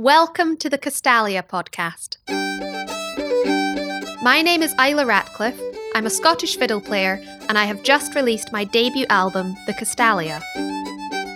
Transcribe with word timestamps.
Welcome 0.00 0.56
to 0.56 0.70
the 0.70 0.78
Castalia 0.78 1.46
podcast. 1.46 2.16
My 4.22 4.40
name 4.40 4.62
is 4.62 4.72
Isla 4.80 5.04
Ratcliff. 5.04 5.60
I'm 5.94 6.06
a 6.06 6.10
Scottish 6.10 6.56
fiddle 6.56 6.80
player, 6.80 7.22
and 7.50 7.58
I 7.58 7.64
have 7.64 7.82
just 7.82 8.14
released 8.14 8.50
my 8.50 8.64
debut 8.64 9.04
album, 9.10 9.54
The 9.66 9.74
Castalia. 9.74 10.40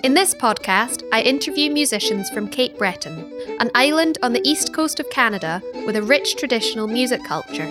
In 0.02 0.14
this 0.14 0.34
podcast, 0.34 1.06
I 1.12 1.20
interview 1.20 1.70
musicians 1.70 2.30
from 2.30 2.48
Cape 2.48 2.78
Breton, 2.78 3.30
an 3.60 3.70
island 3.74 4.16
on 4.22 4.32
the 4.32 4.48
east 4.48 4.72
coast 4.72 4.98
of 4.98 5.10
Canada 5.10 5.60
with 5.84 5.94
a 5.94 6.02
rich 6.02 6.36
traditional 6.36 6.86
music 6.86 7.22
culture, 7.24 7.66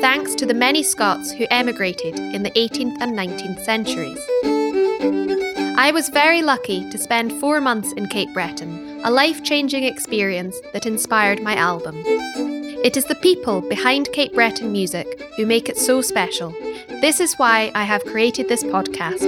thanks 0.00 0.34
to 0.34 0.44
the 0.44 0.54
many 0.54 0.82
Scots 0.82 1.30
who 1.30 1.46
emigrated 1.52 2.18
in 2.18 2.42
the 2.42 2.50
18th 2.50 3.00
and 3.00 3.16
19th 3.16 3.64
centuries. 3.64 4.18
I 5.78 5.92
was 5.94 6.08
very 6.08 6.42
lucky 6.42 6.90
to 6.90 6.98
spend 6.98 7.32
four 7.34 7.60
months 7.60 7.92
in 7.92 8.06
Cape 8.08 8.32
Breton 8.32 8.81
a 9.04 9.10
life 9.10 9.42
changing 9.42 9.82
experience 9.82 10.60
that 10.72 10.86
inspired 10.86 11.42
my 11.42 11.56
album. 11.56 11.96
It 12.84 12.96
is 12.96 13.04
the 13.04 13.16
people 13.16 13.60
behind 13.60 14.12
Cape 14.12 14.32
Breton 14.32 14.70
music 14.70 15.20
who 15.36 15.44
make 15.44 15.68
it 15.68 15.76
so 15.76 16.00
special. 16.00 16.50
This 17.00 17.18
is 17.18 17.34
why 17.34 17.72
I 17.74 17.82
have 17.82 18.04
created 18.04 18.48
this 18.48 18.62
podcast 18.62 19.22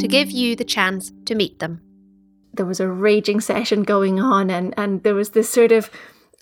to 0.00 0.08
give 0.08 0.30
you 0.30 0.56
the 0.56 0.64
chance 0.64 1.12
to 1.26 1.34
meet 1.36 1.60
them. 1.60 1.80
There 2.54 2.66
was 2.66 2.80
a 2.80 2.88
raging 2.88 3.40
session 3.40 3.84
going 3.84 4.18
on, 4.18 4.50
and, 4.50 4.74
and 4.76 5.02
there 5.02 5.14
was 5.14 5.30
this 5.30 5.48
sort 5.48 5.70
of 5.70 5.90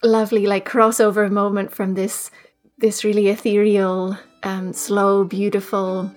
lovely, 0.02 0.46
like, 0.46 0.68
crossover 0.68 1.30
moment 1.30 1.72
from 1.72 1.94
this 1.94 2.30
this 2.78 3.04
really 3.04 3.28
ethereal, 3.28 4.18
um, 4.42 4.72
slow, 4.72 5.22
beautiful 5.22 6.10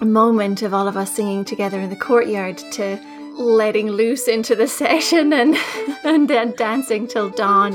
moment 0.00 0.62
of 0.62 0.72
all 0.72 0.88
of 0.88 0.96
us 0.96 1.14
singing 1.14 1.44
together 1.44 1.78
in 1.80 1.90
the 1.90 1.96
courtyard 1.96 2.56
to 2.72 2.98
letting 3.38 3.88
loose 3.88 4.26
into 4.26 4.56
the 4.56 4.66
session 4.66 5.32
and 5.32 5.56
and 6.04 6.28
then 6.28 6.52
dancing 6.56 7.06
till 7.06 7.30
dawn. 7.30 7.72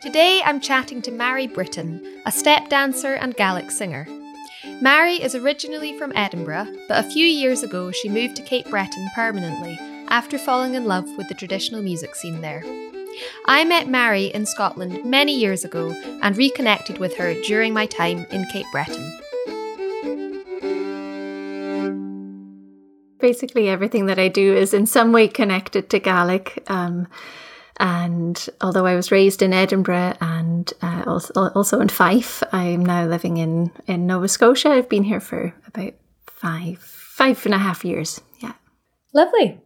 Today 0.00 0.42
I'm 0.44 0.60
chatting 0.60 1.00
to 1.02 1.12
Màiri 1.12 1.52
Britton, 1.52 2.04
a 2.26 2.32
step 2.32 2.68
dancer 2.68 3.14
and 3.14 3.36
Gaelic 3.36 3.70
singer. 3.70 4.06
Màiri 4.82 5.20
is 5.20 5.34
originally 5.34 5.96
from 5.96 6.12
Edinburgh, 6.16 6.66
but 6.88 7.04
a 7.04 7.08
few 7.08 7.24
years 7.24 7.62
ago 7.62 7.92
she 7.92 8.08
moved 8.08 8.36
to 8.36 8.42
Cape 8.42 8.68
Breton 8.68 9.08
permanently 9.14 9.78
after 10.08 10.36
falling 10.36 10.74
in 10.74 10.84
love 10.84 11.08
with 11.16 11.28
the 11.28 11.34
traditional 11.34 11.82
music 11.82 12.16
scene 12.16 12.40
there. 12.40 12.62
I 13.46 13.64
met 13.64 13.86
Màiri 13.86 14.32
in 14.32 14.44
Scotland 14.44 15.04
many 15.04 15.38
years 15.38 15.64
ago 15.64 15.94
and 16.20 16.36
reconnected 16.36 16.98
with 16.98 17.16
her 17.16 17.34
during 17.42 17.72
my 17.72 17.86
time 17.86 18.26
in 18.30 18.44
Cape 18.46 18.66
Breton. 18.72 19.18
Basically 23.22 23.70
everything 23.70 24.06
that 24.06 24.18
I 24.18 24.28
do 24.28 24.54
is 24.54 24.74
in 24.74 24.84
some 24.84 25.12
way 25.12 25.28
connected 25.28 25.88
to 25.90 25.98
Gaelic. 25.98 26.62
Um, 26.66 27.08
and 27.78 28.48
although 28.60 28.84
I 28.84 28.94
was 28.94 29.10
raised 29.10 29.40
in 29.40 29.54
Edinburgh 29.54 30.14
and 30.20 30.70
uh, 30.82 31.04
also, 31.06 31.32
also 31.54 31.80
in 31.80 31.88
Fife, 31.88 32.42
I'm 32.52 32.84
now 32.84 33.06
living 33.06 33.38
in, 33.38 33.70
in 33.86 34.06
Nova 34.06 34.28
Scotia. 34.28 34.70
I've 34.70 34.90
been 34.90 35.04
here 35.04 35.20
for 35.20 35.54
about 35.66 35.94
five, 36.26 36.78
five 36.80 37.44
and 37.46 37.54
a 37.54 37.58
half 37.58 37.84
years. 37.84 38.20
Yeah. 38.40 38.52
Lovely. 39.14 39.60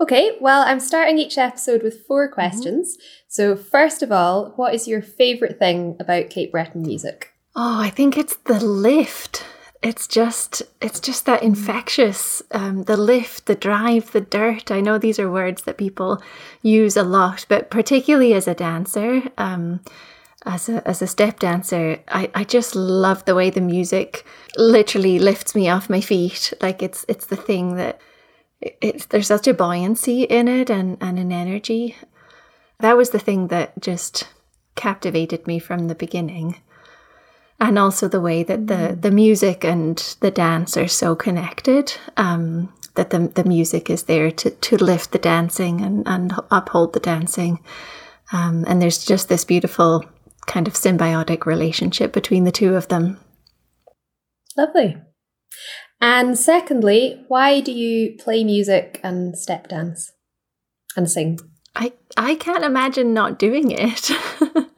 Okay, 0.00 0.36
well, 0.40 0.62
I'm 0.62 0.80
starting 0.80 1.18
each 1.18 1.38
episode 1.38 1.82
with 1.82 2.04
four 2.06 2.26
mm-hmm. 2.26 2.34
questions. 2.34 2.96
Mm-hmm. 2.96 3.06
So, 3.28 3.56
first 3.56 4.02
of 4.02 4.12
all, 4.12 4.52
what 4.56 4.74
is 4.74 4.88
your 4.88 5.00
favourite 5.00 5.58
thing 5.58 5.96
about 6.00 6.30
Cape 6.30 6.52
Breton 6.52 6.82
music? 6.82 7.32
Oh, 7.54 7.80
I 7.80 7.90
think 7.90 8.18
it's 8.18 8.36
the 8.36 8.60
lift 8.64 9.44
it's 9.82 10.06
just 10.06 10.62
it's 10.80 11.00
just 11.00 11.26
that 11.26 11.42
infectious 11.42 12.42
um, 12.52 12.84
the 12.84 12.96
lift 12.96 13.46
the 13.46 13.54
drive 13.54 14.12
the 14.12 14.20
dirt. 14.20 14.70
I 14.70 14.80
know 14.80 14.96
these 14.96 15.18
are 15.18 15.30
words 15.30 15.62
that 15.62 15.76
people 15.76 16.22
use 16.62 16.96
a 16.96 17.02
lot 17.02 17.44
but 17.48 17.70
particularly 17.70 18.32
as 18.34 18.46
a 18.46 18.54
dancer 18.54 19.22
um, 19.38 19.80
as 20.46 20.68
a 20.68 20.86
as 20.86 21.02
a 21.02 21.06
step 21.06 21.40
dancer 21.40 21.98
I, 22.08 22.30
I 22.34 22.44
just 22.44 22.76
love 22.76 23.24
the 23.24 23.34
way 23.34 23.50
the 23.50 23.60
music 23.60 24.24
literally 24.56 25.18
lifts 25.18 25.54
me 25.54 25.68
off 25.68 25.90
my 25.90 26.00
feet. 26.00 26.52
Like 26.60 26.82
it's 26.82 27.04
it's 27.08 27.26
the 27.26 27.36
thing 27.36 27.76
that 27.76 28.00
it's 28.60 29.06
there's 29.06 29.26
such 29.26 29.48
a 29.48 29.54
buoyancy 29.54 30.22
in 30.22 30.46
it 30.46 30.70
and 30.70 30.96
and 31.00 31.18
an 31.18 31.32
energy. 31.32 31.96
That 32.78 32.96
was 32.96 33.10
the 33.10 33.18
thing 33.18 33.48
that 33.48 33.80
just 33.80 34.28
captivated 34.74 35.46
me 35.46 35.58
from 35.58 35.88
the 35.88 35.94
beginning 35.94 36.60
and 37.62 37.78
also 37.78 38.08
the 38.08 38.20
way 38.20 38.42
that 38.42 38.66
the 38.66 38.74
mm. 38.74 39.00
the 39.00 39.10
music 39.10 39.64
and 39.64 40.16
the 40.20 40.30
dance 40.30 40.76
are 40.76 40.88
so 40.88 41.14
connected. 41.14 41.94
Um, 42.16 42.72
that 42.94 43.10
the 43.10 43.20
the 43.28 43.44
music 43.44 43.88
is 43.88 44.02
there 44.02 44.30
to 44.30 44.50
to 44.50 44.76
lift 44.76 45.12
the 45.12 45.18
dancing 45.18 45.80
and 45.80 46.06
and 46.06 46.32
uphold 46.50 46.92
the 46.92 47.00
dancing, 47.00 47.60
um, 48.32 48.64
and 48.66 48.82
there's 48.82 49.04
just 49.04 49.28
this 49.28 49.44
beautiful 49.44 50.04
kind 50.46 50.66
of 50.66 50.74
symbiotic 50.74 51.46
relationship 51.46 52.12
between 52.12 52.44
the 52.44 52.52
two 52.52 52.74
of 52.74 52.88
them. 52.88 53.18
Lovely. 54.56 54.96
And 56.00 56.36
secondly, 56.36 57.24
why 57.28 57.60
do 57.60 57.70
you 57.70 58.16
play 58.18 58.42
music 58.42 58.98
and 59.04 59.38
step 59.38 59.68
dance 59.68 60.12
and 60.96 61.08
sing? 61.08 61.38
I 61.76 61.92
I 62.16 62.34
can't 62.34 62.64
imagine 62.64 63.14
not 63.14 63.38
doing 63.38 63.70
it. 63.70 64.10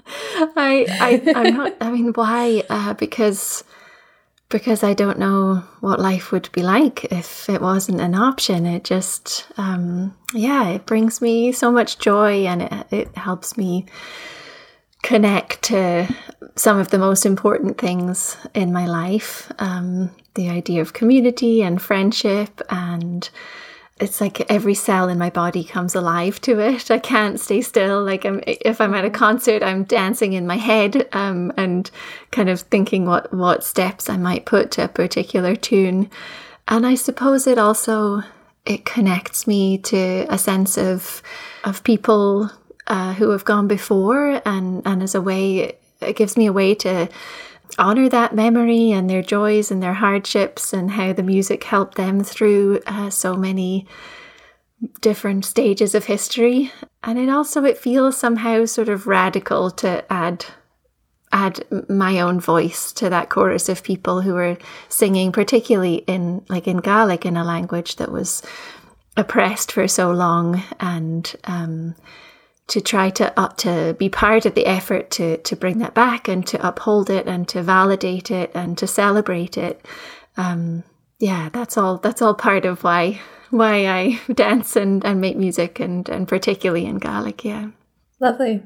I, 0.57 0.87
I, 0.89 1.33
I'm 1.35 1.55
not. 1.55 1.77
I 1.81 1.91
mean, 1.91 2.13
why? 2.13 2.63
Uh, 2.69 2.95
because 2.95 3.65
because 4.49 4.85
I 4.85 4.95
don't 4.95 5.19
know 5.19 5.65
what 5.81 5.99
life 5.99 6.31
would 6.31 6.49
be 6.53 6.63
like 6.63 7.05
if 7.07 7.49
it 7.49 7.61
wasn't 7.61 8.01
an 8.01 8.15
option. 8.15 8.67
It 8.67 8.85
just, 8.85 9.49
um, 9.57 10.15
yeah, 10.33 10.69
it 10.69 10.87
brings 10.87 11.21
me 11.21 11.51
so 11.51 11.73
much 11.73 11.99
joy 11.99 12.47
and 12.47 12.63
it, 12.63 12.87
it 12.93 13.17
helps 13.17 13.57
me 13.57 13.87
connect 15.03 15.61
to 15.63 16.09
some 16.57 16.79
of 16.79 16.91
the 16.91 16.99
most 16.99 17.27
important 17.27 17.79
things 17.79 18.37
in 18.55 18.73
my 18.73 18.87
life 18.87 19.51
um, 19.59 20.11
the 20.35 20.49
idea 20.49 20.81
of 20.81 20.93
community 20.93 21.63
and 21.63 21.83
friendship 21.83 22.61
and 22.71 23.29
it's 24.01 24.21
like 24.21 24.51
every 24.51 24.75
cell 24.75 25.09
in 25.09 25.19
my 25.19 25.31
body 25.31 25.63
comes 25.63 25.95
alive 25.95 26.41
to 26.41 26.59
it. 26.59 26.91
I 26.91 26.99
can't 26.99 27.39
stay 27.39 27.61
still. 27.61 28.03
Like 28.03 28.25
I'm, 28.25 28.43
if 28.47 28.81
I'm 28.81 28.95
at 28.95 29.05
a 29.05 29.11
concert, 29.11 29.63
I'm 29.63 29.85
dancing 29.85 30.33
in 30.33 30.47
my 30.47 30.57
head 30.57 31.09
um, 31.13 31.53
and 31.57 31.89
kind 32.33 32.49
of 32.49 32.61
thinking 32.61 33.07
what 33.07 33.33
what 33.33 33.63
steps 33.63 34.11
I 34.11 34.17
might 34.17 34.47
put 34.47 34.73
to 34.73 34.85
a 34.85 34.89
particular 34.89 35.55
tune. 35.55 36.11
And 36.67 36.87
I 36.87 36.97
suppose 36.97 37.47
it 37.47 37.59
also 37.59 38.23
it 38.67 38.85
connects 38.85 39.47
me 39.47 39.79
to 39.79 40.27
a 40.29 40.39
sense 40.39 40.77
of 40.77 41.23
of 41.63 41.85
people 41.85 42.51
uh, 42.87 43.15
who 43.15 43.31
have 43.31 43.45
gone 43.45 43.69
before, 43.69 44.43
and 44.45 44.83
and 44.85 45.03
as 45.03 45.15
a 45.15 45.23
way, 45.23 45.77
it 46.01 46.17
gives 46.17 46.37
me 46.37 46.47
a 46.47 46.53
way 46.53 46.75
to 46.75 47.09
honor 47.79 48.09
that 48.09 48.35
memory 48.35 48.91
and 48.91 49.09
their 49.09 49.23
joys 49.23 49.71
and 49.71 49.83
their 49.83 49.95
hardships 49.95 50.73
and 50.73 50.93
how 50.93 51.13
the 51.13 51.23
music 51.23 51.65
helped 51.65 51.97
them 51.97 52.23
through 52.23 52.81
uh, 52.87 53.11
so 53.11 53.35
many 53.35 53.87
different 55.01 55.45
stages 55.45 55.95
of 55.95 56.05
history. 56.05 56.73
And 57.03 57.19
it 57.19 57.29
also 57.29 57.65
it 57.65 57.79
feels 57.79 58.17
somehow 58.17 58.65
sort 58.65 58.89
of 58.89 59.07
radical 59.07 59.71
to 59.73 60.13
add 60.13 60.47
add 61.33 61.65
my 61.89 62.21
own 62.21 62.39
voice 62.39 62.93
to 62.93 63.11
that 63.11 63.29
chorus 63.29 63.69
of 63.69 63.83
people 63.83 64.21
who 64.21 64.35
were 64.35 64.57
singing 64.89 65.33
particularly 65.33 65.97
in 66.07 66.45
like 66.49 66.69
in 66.69 66.77
Gaelic 66.77 67.27
in 67.27 67.37
a 67.37 67.45
language 67.45 67.97
that 67.97 68.13
was 68.13 68.41
oppressed 69.17 69.73
for 69.73 69.89
so 69.89 70.13
long 70.13 70.63
and 70.79 71.35
um, 71.45 71.97
to 72.67 72.81
try 72.81 73.11
to 73.11 73.39
uh, 73.39 73.49
to 73.49 73.95
be 73.99 74.09
part 74.09 74.47
of 74.47 74.55
the 74.55 74.67
effort 74.67 75.11
to 75.13 75.37
to 75.39 75.57
bring 75.57 75.79
that 75.79 75.95
back 75.95 76.29
and 76.29 76.47
to 76.47 76.67
uphold 76.67 77.11
it 77.11 77.27
and 77.27 77.47
to 77.49 77.63
validate 77.63 78.31
it 78.31 78.51
and 78.55 78.79
to 78.79 78.87
celebrate 78.87 79.59
it. 79.59 79.85
Um, 80.37 80.85
yeah, 81.19 81.51
that's 81.53 81.77
all. 81.77 81.99
That's 81.99 82.23
all 82.23 82.35
part 82.35 82.65
of 82.65 82.83
why 82.83 83.21
why 83.51 83.87
I 83.87 84.21
dance 84.33 84.77
and, 84.77 85.05
and 85.05 85.21
make 85.21 85.37
music 85.37 85.79
and 85.81 86.09
and 86.09 86.27
particularly 86.27 86.87
in 86.87 86.99
Gaelic. 86.99 87.45
Yeah, 87.45 87.71
lovely. 88.21 88.63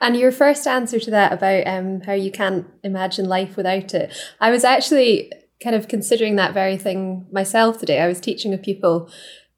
And 0.00 0.16
your 0.16 0.32
first 0.32 0.66
answer 0.66 1.00
to 1.00 1.10
that 1.10 1.32
about 1.32 1.66
um, 1.66 2.02
how 2.02 2.12
you 2.12 2.30
can't 2.30 2.66
imagine 2.82 3.26
life 3.26 3.56
without 3.56 3.94
it, 3.94 4.14
I 4.38 4.50
was 4.50 4.64
actually 4.64 5.32
kind 5.62 5.74
of 5.74 5.88
considering 5.88 6.36
that 6.36 6.52
very 6.52 6.76
thing 6.76 7.26
myself 7.32 7.78
today. 7.78 8.00
I 8.00 8.08
was 8.08 8.20
teaching 8.20 8.52
a 8.52 8.58
pupil 8.58 9.08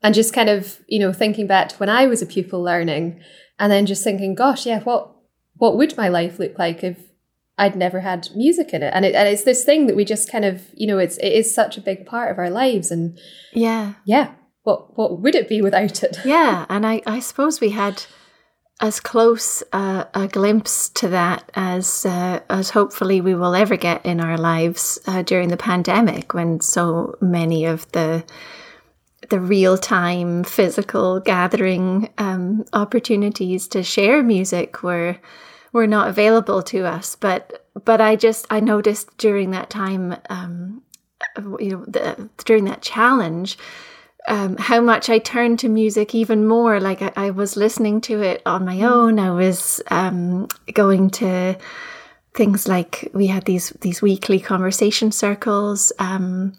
and 0.05 0.15
just 0.15 0.33
kind 0.33 0.49
of, 0.49 0.81
you 0.87 1.01
know, 1.01 1.13
thinking 1.13 1.47
back 1.47 1.71
to 1.71 1.77
when 1.77 1.89
I 1.89 2.07
was 2.07 2.23
a 2.23 2.27
pupil 2.27 2.63
learning 2.63 3.21
and 3.59 3.71
then 3.71 3.87
just 3.87 4.05
thinking, 4.05 4.35
gosh, 4.35 4.67
yeah, 4.67 4.81
what 4.81 5.11
what 5.57 5.77
would 5.77 5.97
my 5.97 6.09
life 6.09 6.39
look 6.39 6.59
like 6.59 6.83
if 6.83 6.99
I'd 7.57 7.77
never 7.77 8.01
had 8.01 8.29
music 8.35 8.75
in 8.75 8.83
it? 8.83 8.93
And 8.95 9.05
it 9.05 9.15
and 9.15 9.29
it's 9.29 9.45
this 9.45 9.65
thing 9.65 9.87
that 9.87 9.97
we 9.97 10.05
just 10.05 10.31
kind 10.31 10.45
of, 10.45 10.63
you 10.75 10.87
know, 10.87 10.99
it's 10.99 11.17
it 11.19 11.33
is 11.33 11.55
such 11.55 11.77
a 11.77 11.83
big 11.83 12.07
part 12.07 12.31
of 12.31 12.39
our 12.39 12.51
lives, 12.51 12.91
and 12.91 13.19
yeah, 13.53 13.95
yeah, 14.05 14.33
what 14.63 14.97
what 14.99 15.21
would 15.21 15.35
it 15.35 15.49
be 15.49 15.63
without 15.63 16.03
it? 16.03 16.19
Yeah, 16.25 16.67
and 16.69 16.87
I 16.87 17.03
I 17.07 17.21
suppose 17.21 17.61
we 17.61 17.71
had 17.71 18.05
as 18.81 18.99
close 18.99 19.63
uh, 19.73 20.05
a 20.15 20.27
glimpse 20.27 20.89
to 20.89 21.09
that 21.09 21.51
as 21.55 22.05
uh, 22.05 22.41
as 22.51 22.71
hopefully 22.71 23.21
we 23.21 23.35
will 23.35 23.55
ever 23.55 23.77
get 23.77 24.05
in 24.05 24.21
our 24.21 24.37
lives 24.37 24.99
uh, 25.07 25.23
during 25.23 25.49
the 25.49 25.57
pandemic 25.57 26.35
when 26.35 26.61
so 26.61 27.17
many 27.21 27.65
of 27.65 27.91
the 27.93 28.25
the 29.31 29.41
real 29.41 29.79
time 29.79 30.45
physical 30.45 31.21
gathering 31.21 32.11
um, 32.19 32.65
opportunities 32.73 33.69
to 33.69 33.83
share 33.83 34.23
music 34.23 34.83
were 34.83 35.19
were 35.73 35.87
not 35.87 36.09
available 36.09 36.63
to 36.63 36.87
us. 36.87 37.17
But 37.17 37.67
but 37.85 38.01
I 38.01 38.17
just 38.17 38.47
I 38.51 38.61
noticed 38.61 39.17
during 39.19 39.51
that 39.51 39.71
time, 39.71 40.17
um, 40.31 40.83
you 41.59 41.71
know, 41.71 41.85
the, 41.87 42.29
during 42.45 42.65
that 42.65 42.83
challenge. 42.83 43.59
Um, 44.27 44.57
how 44.57 44.81
much 44.81 45.11
I 45.11 45.19
turned 45.19 45.59
to 45.59 45.69
music 45.69 46.15
even 46.15 46.47
more. 46.47 46.81
Like 46.81 47.03
I, 47.03 47.13
I, 47.15 47.31
was 47.31 47.59
listening 47.59 48.01
to 48.03 48.23
it 48.23 48.41
on 48.47 48.65
my 48.65 48.81
own. 48.81 49.19
I 49.19 49.33
was 49.33 49.83
um, 49.91 50.49
going 50.73 51.11
to 51.21 51.59
things 52.33 52.67
like 52.67 53.11
we 53.13 53.27
had 53.27 53.45
these 53.45 53.71
these 53.83 54.01
weekly 54.01 54.41
conversation 54.41 55.13
circles. 55.13 55.93
Um, 55.99 56.55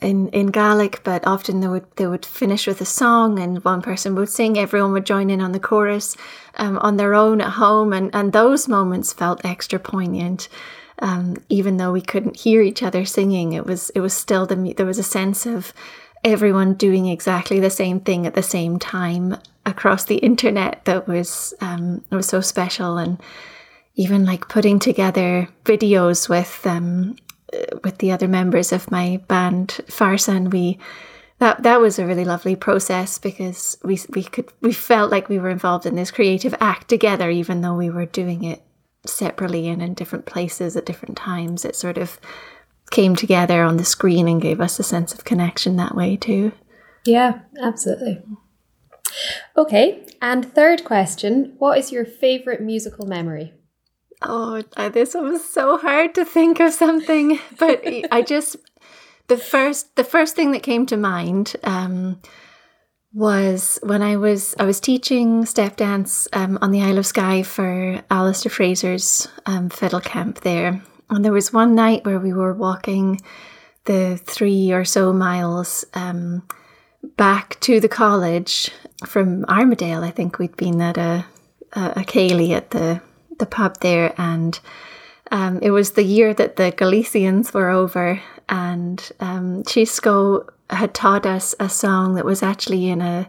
in 0.00 0.28
in 0.28 0.48
Gaelic, 0.48 1.02
but 1.04 1.26
often 1.26 1.60
they 1.60 1.68
would 1.68 1.86
they 1.96 2.06
would 2.06 2.26
finish 2.26 2.66
with 2.66 2.80
a 2.80 2.86
song, 2.86 3.38
and 3.38 3.64
one 3.64 3.82
person 3.82 4.14
would 4.14 4.28
sing. 4.28 4.58
Everyone 4.58 4.92
would 4.92 5.06
join 5.06 5.30
in 5.30 5.40
on 5.40 5.52
the 5.52 5.60
chorus 5.60 6.16
um, 6.56 6.78
on 6.78 6.96
their 6.96 7.14
own 7.14 7.40
at 7.40 7.52
home, 7.52 7.92
and 7.92 8.14
and 8.14 8.32
those 8.32 8.68
moments 8.68 9.12
felt 9.12 9.44
extra 9.44 9.78
poignant. 9.78 10.48
Um, 11.00 11.36
even 11.48 11.76
though 11.76 11.92
we 11.92 12.00
couldn't 12.00 12.36
hear 12.36 12.62
each 12.62 12.82
other 12.82 13.04
singing, 13.04 13.52
it 13.52 13.66
was 13.66 13.90
it 13.90 14.00
was 14.00 14.14
still 14.14 14.46
the 14.46 14.74
there 14.76 14.86
was 14.86 14.98
a 14.98 15.02
sense 15.02 15.46
of 15.46 15.72
everyone 16.22 16.74
doing 16.74 17.06
exactly 17.06 17.60
the 17.60 17.70
same 17.70 18.00
thing 18.00 18.26
at 18.26 18.34
the 18.34 18.42
same 18.42 18.78
time 18.78 19.36
across 19.66 20.04
the 20.04 20.16
internet 20.16 20.84
that 20.84 21.06
was 21.06 21.54
um, 21.60 22.02
was 22.10 22.26
so 22.26 22.40
special 22.40 22.96
and 22.96 23.20
even 23.96 24.24
like 24.24 24.48
putting 24.48 24.78
together 24.78 25.48
videos 25.64 26.28
with 26.28 26.66
um, 26.66 27.16
with 27.82 27.98
the 27.98 28.12
other 28.12 28.28
members 28.28 28.72
of 28.72 28.90
my 28.90 29.22
band 29.28 29.80
Farsan, 29.86 30.50
we 30.50 30.78
that 31.38 31.62
that 31.62 31.80
was 31.80 31.98
a 31.98 32.06
really 32.06 32.24
lovely 32.24 32.56
process 32.56 33.18
because 33.18 33.76
we 33.82 33.98
we 34.10 34.22
could 34.22 34.52
we 34.60 34.72
felt 34.72 35.10
like 35.10 35.28
we 35.28 35.38
were 35.38 35.50
involved 35.50 35.86
in 35.86 35.96
this 35.96 36.10
creative 36.10 36.54
act 36.60 36.88
together, 36.88 37.30
even 37.30 37.60
though 37.60 37.74
we 37.74 37.90
were 37.90 38.06
doing 38.06 38.44
it 38.44 38.62
separately 39.06 39.68
and 39.68 39.82
in 39.82 39.94
different 39.94 40.26
places 40.26 40.76
at 40.76 40.86
different 40.86 41.16
times. 41.16 41.64
It 41.64 41.76
sort 41.76 41.98
of 41.98 42.18
came 42.90 43.16
together 43.16 43.62
on 43.62 43.76
the 43.76 43.84
screen 43.84 44.28
and 44.28 44.40
gave 44.40 44.60
us 44.60 44.78
a 44.78 44.84
sense 44.84 45.12
of 45.12 45.24
connection 45.24 45.76
that 45.76 45.94
way 45.94 46.16
too. 46.16 46.52
Yeah, 47.04 47.40
absolutely. 47.60 48.22
Okay, 49.56 50.06
and 50.22 50.52
third 50.54 50.84
question: 50.84 51.54
What 51.58 51.78
is 51.78 51.92
your 51.92 52.04
favorite 52.04 52.60
musical 52.60 53.06
memory? 53.06 53.52
Oh, 54.26 54.62
this 54.90 55.14
one 55.14 55.32
was 55.32 55.44
so 55.44 55.76
hard 55.76 56.14
to 56.14 56.24
think 56.24 56.60
of 56.60 56.72
something, 56.72 57.38
but 57.58 57.82
I 58.10 58.22
just 58.22 58.56
the 59.28 59.36
first 59.36 59.94
the 59.96 60.04
first 60.04 60.36
thing 60.36 60.52
that 60.52 60.62
came 60.62 60.86
to 60.86 60.96
mind 60.96 61.56
um, 61.64 62.20
was 63.12 63.78
when 63.82 64.02
I 64.02 64.16
was 64.16 64.54
I 64.58 64.64
was 64.64 64.80
teaching 64.80 65.44
step 65.46 65.76
dance 65.76 66.26
um, 66.32 66.58
on 66.60 66.70
the 66.70 66.82
Isle 66.82 66.98
of 66.98 67.06
Skye 67.06 67.42
for 67.42 68.02
Alasdair 68.10 68.50
Fraser's 68.50 69.28
um, 69.46 69.68
fiddle 69.70 70.00
camp 70.00 70.40
there, 70.40 70.82
and 71.10 71.24
there 71.24 71.32
was 71.32 71.52
one 71.52 71.74
night 71.74 72.04
where 72.04 72.20
we 72.20 72.32
were 72.32 72.54
walking 72.54 73.20
the 73.84 74.16
three 74.16 74.72
or 74.72 74.84
so 74.84 75.12
miles 75.12 75.84
um, 75.94 76.42
back 77.16 77.60
to 77.60 77.80
the 77.80 77.88
college 77.88 78.70
from 79.06 79.44
Armadale. 79.44 80.02
I 80.02 80.10
think 80.10 80.38
we'd 80.38 80.56
been 80.56 80.80
at 80.80 80.96
a 80.96 81.26
a, 81.74 81.80
a 81.96 82.04
Céilí 82.04 82.50
at 82.50 82.70
the 82.70 83.00
the 83.38 83.46
pub 83.46 83.80
there, 83.80 84.14
and 84.18 84.58
um, 85.30 85.58
it 85.62 85.70
was 85.70 85.92
the 85.92 86.04
year 86.04 86.34
that 86.34 86.56
the 86.56 86.70
Galicians 86.70 87.52
were 87.54 87.70
over, 87.70 88.20
and 88.48 89.10
um, 89.20 89.62
Chisco 89.64 90.48
had 90.70 90.94
taught 90.94 91.26
us 91.26 91.54
a 91.60 91.68
song 91.68 92.14
that 92.14 92.24
was 92.24 92.42
actually 92.42 92.88
in 92.88 93.00
a, 93.02 93.28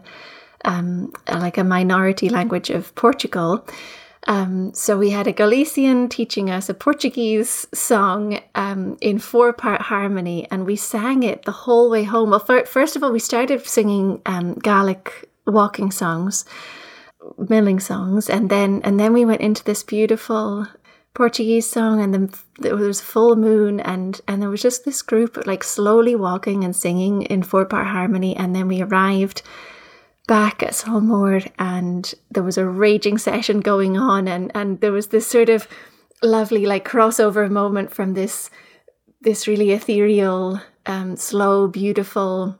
um, 0.64 1.12
like 1.28 1.58
a 1.58 1.64
minority 1.64 2.28
language 2.28 2.70
of 2.70 2.94
Portugal. 2.94 3.66
Um, 4.28 4.74
so 4.74 4.98
we 4.98 5.10
had 5.10 5.28
a 5.28 5.32
Galician 5.32 6.08
teaching 6.08 6.50
us 6.50 6.68
a 6.68 6.74
Portuguese 6.74 7.66
song 7.72 8.40
um, 8.56 8.98
in 9.00 9.18
four 9.18 9.52
part 9.52 9.82
harmony, 9.82 10.48
and 10.50 10.66
we 10.66 10.76
sang 10.76 11.22
it 11.22 11.44
the 11.44 11.52
whole 11.52 11.90
way 11.90 12.02
home. 12.02 12.30
Well, 12.30 12.40
first 12.40 12.96
of 12.96 13.04
all, 13.04 13.12
we 13.12 13.20
started 13.20 13.64
singing 13.66 14.20
um, 14.26 14.54
Gaelic 14.54 15.28
walking 15.46 15.92
songs, 15.92 16.44
milling 17.38 17.80
songs, 17.80 18.28
and 18.30 18.50
then 18.50 18.80
and 18.84 18.98
then 18.98 19.12
we 19.12 19.24
went 19.24 19.40
into 19.40 19.64
this 19.64 19.82
beautiful 19.82 20.66
Portuguese 21.14 21.68
song, 21.68 22.00
and 22.00 22.12
then 22.12 22.30
there 22.58 22.76
was 22.76 23.00
full 23.00 23.36
moon, 23.36 23.80
and 23.80 24.20
and 24.28 24.42
there 24.42 24.50
was 24.50 24.62
just 24.62 24.84
this 24.84 25.02
group 25.02 25.46
like 25.46 25.64
slowly 25.64 26.14
walking 26.14 26.64
and 26.64 26.76
singing 26.76 27.22
in 27.22 27.42
four 27.42 27.64
part 27.64 27.86
harmony, 27.86 28.36
and 28.36 28.54
then 28.54 28.68
we 28.68 28.82
arrived 28.82 29.42
back 30.26 30.62
at 30.62 30.72
Sabhal 30.72 31.02
Mòr, 31.02 31.50
and 31.58 32.14
there 32.30 32.42
was 32.42 32.58
a 32.58 32.66
raging 32.66 33.18
session 33.18 33.60
going 33.60 33.96
on, 33.96 34.28
and 34.28 34.52
and 34.54 34.80
there 34.80 34.92
was 34.92 35.08
this 35.08 35.26
sort 35.26 35.48
of 35.48 35.66
lovely 36.22 36.66
like 36.66 36.88
crossover 36.88 37.50
moment 37.50 37.92
from 37.94 38.14
this 38.14 38.50
this 39.20 39.48
really 39.48 39.72
ethereal, 39.72 40.60
um, 40.86 41.16
slow, 41.16 41.66
beautiful 41.66 42.56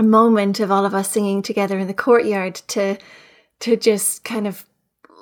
moment 0.00 0.60
of 0.60 0.70
all 0.70 0.86
of 0.86 0.94
us 0.94 1.10
singing 1.10 1.42
together 1.42 1.78
in 1.78 1.86
the 1.86 1.94
courtyard 1.94 2.54
to 2.54 2.96
to 3.62 3.76
just 3.76 4.24
kind 4.24 4.46
of 4.46 4.64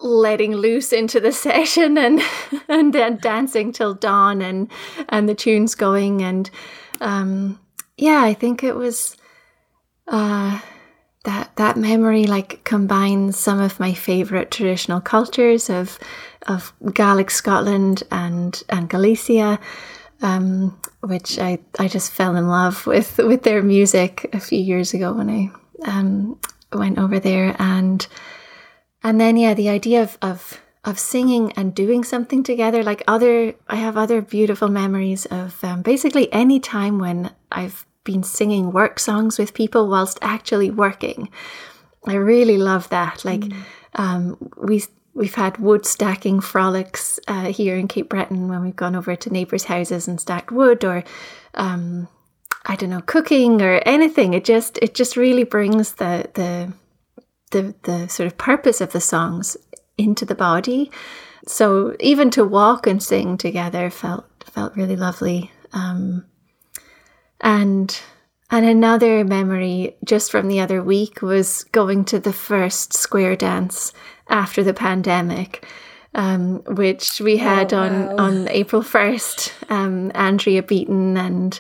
letting 0.03 0.55
loose 0.55 0.93
into 0.93 1.21
the 1.21 1.33
session 1.47 1.97
and 1.97 2.21
and 2.69 2.93
then 2.93 3.17
dancing 3.19 3.73
till 3.73 3.95
dawn 3.95 4.43
and 4.43 4.71
and 5.09 5.29
the 5.29 5.35
tunes 5.35 5.75
going. 5.75 6.23
And 6.23 6.51
um 7.01 7.59
yeah 7.97 8.23
i 8.23 8.35
think 8.35 8.65
it 8.65 8.75
was 8.75 9.17
uh 10.09 10.61
that 11.25 11.55
that 11.57 11.77
memory 11.77 12.25
like 12.25 12.65
combines 12.65 13.39
some 13.39 13.61
of 13.61 13.79
my 13.79 13.93
favorite 13.93 14.51
traditional 14.51 15.01
cultures 15.01 15.69
of 15.69 15.99
of 16.47 16.73
Gaelic 16.95 17.31
Scotland 17.31 18.03
and 18.11 18.63
and 18.71 18.89
Galicia 18.89 19.61
um, 20.23 20.79
which 21.01 21.39
I, 21.39 21.59
I 21.79 21.89
just 21.89 22.13
fell 22.13 22.37
in 22.37 22.49
love 22.49 22.87
with 22.87 23.19
with 23.19 23.43
their 23.43 23.63
music 23.63 24.29
a 24.33 24.41
few 24.41 24.59
years 24.59 24.95
ago 24.95 25.13
when 25.13 25.31
I 25.31 25.51
um, 25.91 26.39
went 26.73 26.99
over 26.99 27.19
there 27.19 27.57
and 27.59 28.07
and 29.03 29.21
then 29.21 29.37
yeah 29.37 29.55
the 29.55 29.69
idea 29.69 30.03
of 30.03 30.19
of 30.23 30.61
of 30.85 30.99
singing 30.99 31.53
and 31.53 31.75
doing 31.75 32.03
something 32.05 32.43
together 32.43 32.83
like 32.83 33.03
other 33.07 33.55
i 33.69 33.77
have 33.77 33.97
other 33.97 34.23
beautiful 34.23 34.69
memories 34.69 35.27
of 35.27 35.63
um, 35.65 35.83
basically 35.83 36.33
any 36.33 36.61
time 36.61 36.99
when 36.99 37.31
i've 37.53 37.85
been 38.05 38.23
singing 38.23 38.73
work 38.73 38.99
songs 38.99 39.39
with 39.39 39.53
people 39.55 39.89
whilst 39.89 40.19
actually 40.23 40.71
working 40.71 41.29
i 42.07 42.15
really 42.15 42.57
love 42.57 42.89
that 42.89 43.25
like 43.25 43.41
mm. 43.41 43.57
um, 43.97 44.37
we 44.57 44.83
we've 45.13 45.35
had 45.35 45.59
wood 45.59 45.85
stacking 45.85 46.41
frolics 46.41 47.19
uh, 47.29 47.53
here 47.53 47.77
in 47.77 47.89
cape 47.89 48.09
breton 48.09 48.49
when 48.49 48.63
we've 48.63 48.77
gone 48.77 48.97
over 48.97 49.15
to 49.17 49.31
neighbors 49.31 49.65
houses 49.65 50.09
and 50.09 50.21
stacked 50.21 50.51
wood 50.51 50.85
or 50.85 51.05
um, 51.55 52.09
i 52.67 52.77
don't 52.77 52.91
know 52.91 53.03
cooking 53.03 53.63
or 53.63 53.81
anything 53.87 54.35
it 54.35 54.45
just 54.45 54.79
it 54.83 54.95
just 54.95 55.17
really 55.17 55.45
brings 55.45 55.95
the 55.95 56.29
the 56.35 56.73
the 57.51 57.75
the 57.83 58.09
sort 58.09 58.27
of 58.27 58.39
purpose 58.39 58.81
of 58.81 58.93
the 58.93 59.01
songs 59.01 59.57
into 59.99 60.25
the 60.25 60.35
body. 60.35 60.91
So 61.47 61.97
even 62.01 62.31
to 62.31 62.45
walk 62.45 62.87
and 62.87 63.03
sing 63.03 63.37
together 63.37 63.91
felt 63.91 64.27
felt 64.45 64.77
really 64.77 64.97
lovely. 64.97 65.51
Um, 65.73 66.25
and 67.41 67.99
and 68.51 68.67
another 68.67 69.25
memory 69.25 69.97
just 70.05 70.31
from 70.31 70.49
the 70.49 70.61
other 70.61 70.83
week 70.83 71.23
was 71.23 71.65
going 71.65 72.05
to 72.07 72.19
the 72.19 72.33
first 72.33 72.93
square 72.93 73.37
dance 73.37 73.93
after 74.29 74.63
the 74.63 74.75
pandemic, 74.75 75.67
um, 76.15 76.63
which 76.67 77.21
we 77.21 77.37
had 77.37 77.73
oh, 77.73 77.79
wow. 77.79 77.85
on 77.85 78.21
on 78.21 78.49
April 78.49 78.83
first. 78.83 79.53
Um, 79.69 80.11
Andrea 80.15 80.63
Beaton 80.63 81.17
and 81.17 81.59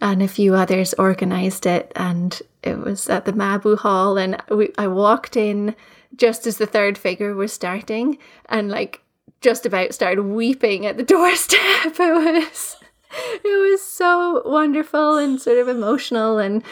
and 0.00 0.22
a 0.22 0.28
few 0.28 0.54
others 0.54 0.94
organised 0.98 1.66
it, 1.66 1.92
and 1.96 2.40
it 2.62 2.78
was 2.78 3.08
at 3.08 3.24
the 3.24 3.32
Mabou 3.32 3.76
Hall, 3.76 4.16
and 4.16 4.40
we, 4.50 4.70
I 4.78 4.86
walked 4.86 5.36
in 5.36 5.74
just 6.16 6.46
as 6.46 6.56
the 6.56 6.66
third 6.66 6.98
figure 6.98 7.34
was 7.34 7.52
starting, 7.52 8.18
and 8.48 8.70
like 8.70 9.02
just 9.40 9.66
about 9.66 9.94
started 9.94 10.22
weeping 10.22 10.86
at 10.86 10.96
the 10.96 11.02
doorstep. 11.14 11.60
It 11.84 11.98
was 11.98 12.76
it 13.12 13.70
was 13.70 13.82
so 13.82 14.42
wonderful 14.44 15.18
and 15.18 15.40
sort 15.40 15.58
of 15.58 15.68
emotional, 15.68 16.38
and 16.38 16.62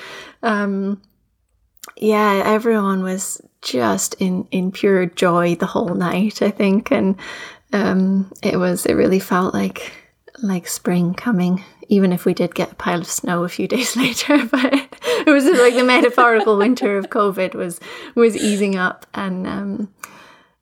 um, 0.42 1.02
yeah, 1.96 2.42
everyone 2.44 3.02
was 3.02 3.40
just 3.60 4.14
in 4.14 4.46
in 4.50 4.72
pure 4.72 5.06
joy 5.06 5.54
the 5.54 5.66
whole 5.66 5.94
night. 5.94 6.42
I 6.42 6.50
think, 6.50 6.90
and 6.90 7.16
um, 7.72 8.32
it 8.42 8.56
was 8.56 8.86
it 8.86 8.94
really 8.94 9.20
felt 9.20 9.52
like 9.52 9.92
like 10.42 10.68
spring 10.68 11.14
coming 11.14 11.64
even 11.88 12.12
if 12.12 12.24
we 12.24 12.34
did 12.34 12.54
get 12.54 12.72
a 12.72 12.74
pile 12.76 13.00
of 13.00 13.06
snow 13.06 13.44
a 13.44 13.48
few 13.48 13.66
days 13.76 13.96
later. 13.96 14.46
But 14.50 14.72
it 15.26 15.30
was 15.30 15.44
like 15.44 15.74
the 15.74 15.84
metaphorical 15.84 16.56
winter 16.56 16.96
of 16.96 17.10
COVID 17.10 17.54
was 17.54 17.80
was 18.14 18.36
easing 18.36 18.76
up, 18.76 19.06
and 19.14 19.46
um, 19.46 19.94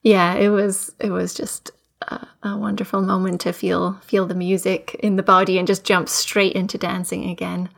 yeah, 0.03 0.33
it 0.35 0.49
was 0.49 0.93
it 0.99 1.11
was 1.11 1.33
just 1.33 1.71
a, 2.01 2.27
a, 2.43 2.57
wonderful 2.57 3.01
moment 3.01 3.41
to 3.41 3.53
feel 3.53 3.93
feel 4.01 4.25
the 4.25 4.35
music 4.35 4.95
in 4.99 5.15
the 5.15 5.23
body 5.23 5.57
and 5.57 5.67
just 5.67 5.83
jump 5.83 6.09
straight 6.09 6.53
into 6.53 6.77
dancing 6.77 7.29
again. 7.29 7.69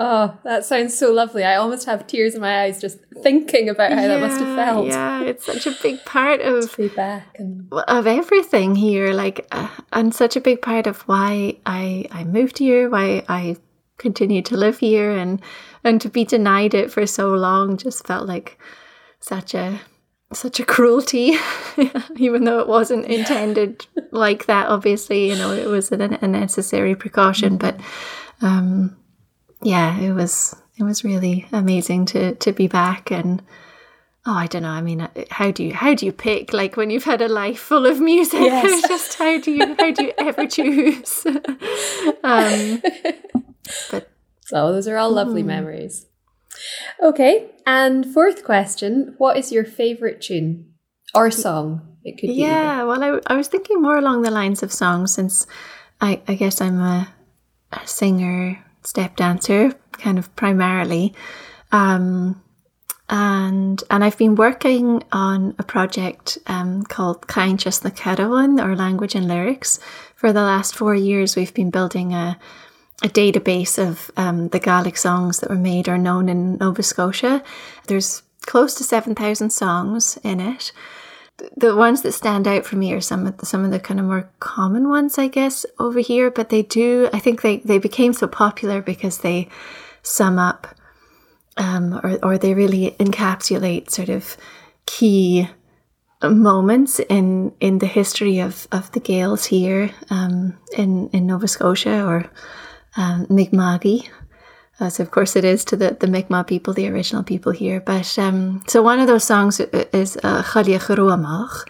Oh, 0.00 0.38
that 0.44 0.64
sounds 0.64 0.96
so 0.96 1.12
lovely. 1.12 1.42
I 1.42 1.56
almost 1.56 1.86
have 1.86 2.06
tears 2.06 2.36
in 2.36 2.40
my 2.40 2.62
eyes 2.62 2.80
just 2.80 2.98
thinking 3.20 3.68
about 3.68 3.90
how 3.90 4.02
yeah, 4.02 4.08
that 4.08 4.20
must 4.20 4.40
have 4.40 4.56
felt. 4.56 4.86
Yeah, 4.86 5.22
it's 5.22 5.44
such 5.44 5.66
a 5.66 5.74
big 5.82 6.04
part 6.04 6.40
of 6.40 6.72
back 6.94 7.36
and 7.36 7.66
of 7.72 8.06
everything 8.06 8.76
here. 8.76 9.12
Like, 9.12 9.46
uh, 9.50 9.68
and 9.92 10.14
such 10.14 10.36
a 10.36 10.40
big 10.40 10.62
part 10.62 10.86
of 10.86 11.00
why 11.02 11.56
I 11.66 12.06
I 12.12 12.22
moved 12.22 12.58
here, 12.58 12.88
why 12.88 13.24
I 13.28 13.56
continue 13.98 14.40
to 14.42 14.56
live 14.56 14.78
here, 14.78 15.10
and 15.10 15.42
and 15.82 16.00
to 16.00 16.08
be 16.08 16.24
denied 16.24 16.74
it 16.74 16.92
for 16.92 17.04
so 17.04 17.30
long 17.30 17.76
just 17.76 18.06
felt 18.06 18.28
like 18.28 18.56
such 19.18 19.52
a 19.52 19.80
such 20.32 20.60
a 20.60 20.64
cruelty, 20.64 21.34
even 22.16 22.44
though 22.44 22.60
it 22.60 22.68
wasn't 22.68 23.06
intended 23.06 23.86
like 24.12 24.46
that. 24.46 24.68
Obviously, 24.68 25.28
you 25.28 25.34
know, 25.36 25.52
it 25.52 25.66
was 25.66 25.90
a, 25.90 26.18
a 26.22 26.28
necessary 26.28 26.94
precaution, 26.94 27.56
but 27.56 27.80
um, 28.42 28.96
yeah, 29.62 29.98
it 29.98 30.12
was 30.12 30.54
it 30.78 30.84
was 30.84 31.04
really 31.04 31.46
amazing 31.52 32.06
to 32.06 32.34
to 32.36 32.52
be 32.52 32.68
back 32.68 33.10
and. 33.10 33.42
Oh, 34.26 34.34
I 34.34 34.46
don't 34.46 34.62
know. 34.62 34.68
I 34.68 34.82
mean, 34.82 35.00
uh, 35.00 35.08
how 35.30 35.50
do 35.50 35.64
you 35.64 35.72
how 35.72 35.94
do 35.94 36.04
you 36.04 36.12
pick 36.12 36.52
like 36.52 36.76
when 36.76 36.90
you've 36.90 37.04
had 37.04 37.22
a 37.22 37.28
life 37.28 37.58
full 37.58 37.86
of 37.86 37.98
music? 37.98 38.40
Yes. 38.40 38.86
just 38.88 39.14
how 39.14 39.40
do 39.40 39.50
you 39.50 39.74
how 39.78 39.90
do 39.90 40.04
you 40.04 40.12
ever 40.18 40.46
choose? 40.46 41.24
um, 42.24 42.82
but 43.90 44.10
so 44.44 44.72
those 44.72 44.86
are 44.86 44.98
all 44.98 45.10
lovely 45.10 45.42
mm. 45.42 45.46
memories. 45.46 46.06
Okay, 47.02 47.50
and 47.64 48.04
fourth 48.04 48.44
question: 48.44 49.14
What 49.16 49.38
is 49.38 49.50
your 49.50 49.64
favorite 49.64 50.20
tune 50.20 50.74
or 51.14 51.30
song? 51.30 51.96
It 52.04 52.18
could 52.20 52.26
be. 52.26 52.34
Yeah, 52.34 52.82
well, 52.84 53.02
I, 53.02 53.20
I 53.28 53.36
was 53.36 53.48
thinking 53.48 53.80
more 53.80 53.96
along 53.96 54.22
the 54.22 54.30
lines 54.30 54.62
of 54.62 54.72
songs 54.72 55.14
since 55.14 55.46
I 56.02 56.20
I 56.28 56.34
guess 56.34 56.60
I'm 56.60 56.80
a, 56.80 57.08
a 57.72 57.86
singer 57.86 58.62
step 58.82 59.16
dancer, 59.16 59.72
kind 59.92 60.18
of 60.18 60.34
primarily. 60.36 61.14
Um, 61.72 62.42
and 63.08 63.82
and 63.90 64.04
I've 64.04 64.18
been 64.18 64.34
working 64.34 65.02
on 65.12 65.54
a 65.58 65.62
project 65.62 66.38
um, 66.46 66.82
called 66.84 67.26
Cainteas 67.26 67.82
na 67.82 67.90
Caravan 67.90 68.60
or 68.60 68.76
Language 68.76 69.14
and 69.14 69.26
Lyrics 69.26 69.80
for 70.14 70.32
the 70.32 70.42
last 70.42 70.74
four 70.74 70.94
years. 70.94 71.36
We've 71.36 71.54
been 71.54 71.70
building 71.70 72.12
a 72.12 72.38
a 73.00 73.08
database 73.08 73.78
of 73.78 74.10
um, 74.16 74.48
the 74.48 74.58
Gaelic 74.58 74.96
songs 74.96 75.38
that 75.38 75.48
were 75.48 75.56
made 75.56 75.88
or 75.88 75.96
known 75.96 76.28
in 76.28 76.56
Nova 76.56 76.82
Scotia. 76.82 77.42
There's 77.86 78.22
close 78.42 78.74
to 78.74 78.84
seven 78.84 79.14
thousand 79.14 79.50
songs 79.50 80.18
in 80.22 80.40
it 80.40 80.72
the 81.56 81.76
ones 81.76 82.02
that 82.02 82.12
stand 82.12 82.48
out 82.48 82.66
for 82.66 82.76
me 82.76 82.92
are 82.92 83.00
some 83.00 83.26
of 83.26 83.36
the, 83.36 83.46
some 83.46 83.64
of 83.64 83.70
the 83.70 83.80
kind 83.80 84.00
of 84.00 84.06
more 84.06 84.30
common 84.40 84.88
ones, 84.88 85.18
I 85.18 85.28
guess, 85.28 85.64
over 85.78 86.00
here. 86.00 86.30
But 86.30 86.48
they 86.48 86.62
do, 86.62 87.08
I 87.12 87.18
think 87.18 87.42
they, 87.42 87.58
they 87.58 87.78
became 87.78 88.12
so 88.12 88.26
popular 88.26 88.82
because 88.82 89.18
they 89.18 89.48
sum 90.02 90.38
up 90.38 90.66
um, 91.56 92.00
or, 92.02 92.18
or 92.22 92.38
they 92.38 92.54
really 92.54 92.92
encapsulate 92.98 93.90
sort 93.90 94.08
of 94.08 94.36
key 94.86 95.48
moments 96.22 96.98
in 96.98 97.52
in 97.60 97.78
the 97.78 97.86
history 97.86 98.40
of, 98.40 98.66
of 98.72 98.90
the 98.92 99.00
Gaels 99.00 99.46
here 99.46 99.90
um, 100.10 100.58
in, 100.76 101.08
in 101.10 101.26
Nova 101.26 101.46
Scotia 101.46 102.04
or 102.04 102.28
um, 102.96 103.26
as 104.80 105.00
of 105.00 105.10
course 105.10 105.36
it 105.36 105.44
is 105.44 105.64
to 105.64 105.76
the, 105.76 105.96
the 105.98 106.06
Mi'kmaq 106.06 106.46
people, 106.46 106.72
the 106.72 106.88
original 106.88 107.22
people 107.22 107.52
here. 107.52 107.80
But 107.80 108.18
um, 108.18 108.62
so 108.68 108.82
one 108.82 109.00
of 109.00 109.06
those 109.06 109.24
songs 109.24 109.60
is 109.60 110.16
uh, 110.22 110.42
Chalia 110.42 111.64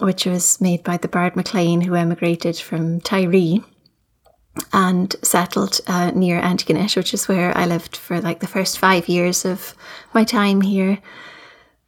which 0.00 0.26
was 0.26 0.60
made 0.60 0.82
by 0.82 0.96
the 0.96 1.08
Bard 1.08 1.36
MacLean 1.36 1.80
who 1.82 1.94
emigrated 1.94 2.56
from 2.56 3.00
Tiree 3.00 3.64
and 4.72 5.14
settled 5.22 5.80
uh, 5.86 6.10
near 6.14 6.40
Antigonish, 6.40 6.96
which 6.96 7.14
is 7.14 7.28
where 7.28 7.56
I 7.56 7.66
lived 7.66 7.96
for 7.96 8.20
like 8.20 8.40
the 8.40 8.46
first 8.46 8.78
five 8.78 9.08
years 9.08 9.44
of 9.44 9.74
my 10.12 10.24
time 10.24 10.60
here. 10.60 10.98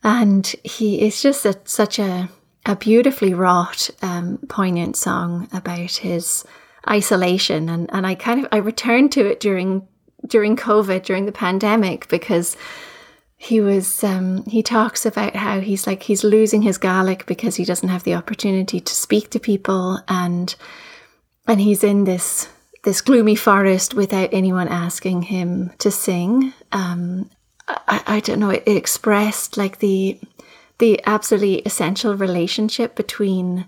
And 0.02 0.46
he 0.62 1.02
is 1.02 1.20
just 1.20 1.44
a, 1.44 1.58
such 1.64 1.98
a, 1.98 2.28
a 2.64 2.76
beautifully 2.76 3.34
wrought, 3.34 3.90
um, 4.02 4.38
poignant 4.48 4.96
song 4.96 5.48
about 5.52 5.96
his 5.96 6.44
isolation. 6.88 7.68
And, 7.68 7.90
and 7.92 8.06
I 8.06 8.14
kind 8.14 8.40
of 8.40 8.48
I 8.52 8.58
returned 8.58 9.12
to 9.12 9.26
it 9.26 9.40
during 9.40 9.86
during 10.26 10.56
COVID, 10.56 11.04
during 11.04 11.26
the 11.26 11.32
pandemic, 11.32 12.08
because 12.08 12.56
he 13.36 13.60
was 13.60 14.02
um, 14.02 14.44
he 14.46 14.62
talks 14.62 15.04
about 15.04 15.36
how 15.36 15.60
he's 15.60 15.86
like 15.86 16.04
he's 16.04 16.24
losing 16.24 16.62
his 16.62 16.78
Gaelic 16.78 17.26
because 17.26 17.56
he 17.56 17.64
doesn't 17.64 17.88
have 17.88 18.04
the 18.04 18.14
opportunity 18.14 18.80
to 18.80 18.94
speak 18.94 19.30
to 19.30 19.38
people 19.38 20.00
and 20.08 20.54
and 21.46 21.60
he's 21.60 21.84
in 21.84 22.04
this 22.04 22.48
this 22.84 23.00
gloomy 23.00 23.34
forest 23.34 23.94
without 23.94 24.30
anyone 24.32 24.68
asking 24.68 25.22
him 25.22 25.72
to 25.78 25.90
sing. 25.90 26.52
Um, 26.70 27.28
I, 27.66 28.02
I 28.06 28.20
don't 28.20 28.38
know. 28.38 28.50
It, 28.50 28.62
it 28.64 28.76
expressed 28.76 29.56
like 29.56 29.80
the 29.80 30.18
the 30.78 31.00
absolutely 31.06 31.58
essential 31.60 32.14
relationship 32.14 32.94
between 32.94 33.66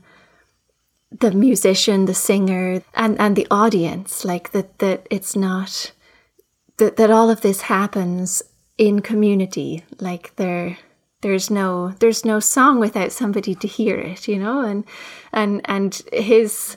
the 1.11 1.33
musician, 1.33 2.07
the 2.07 2.15
singer, 2.15 2.83
and 2.95 3.21
and 3.21 3.37
the 3.37 3.47
audience. 3.51 4.25
Like 4.25 4.53
that 4.53 4.79
that 4.79 5.07
it's 5.11 5.37
not 5.37 5.93
that, 6.79 6.97
that 6.97 7.11
all 7.11 7.31
of 7.31 7.43
this 7.43 7.63
happens 7.63 8.43
in 8.79 9.03
community 9.03 9.85
like 10.01 10.35
there 10.37 10.79
there's 11.21 11.51
no 11.51 11.91
there's 11.99 12.25
no 12.25 12.39
song 12.39 12.79
without 12.79 13.13
somebody 13.13 13.55
to 13.57 13.67
hear 13.67 13.99
it 13.99 14.27
you 14.29 14.39
know? 14.39 14.61
And 14.61 14.85
and 15.33 15.61
and 15.65 16.01
his 16.13 16.77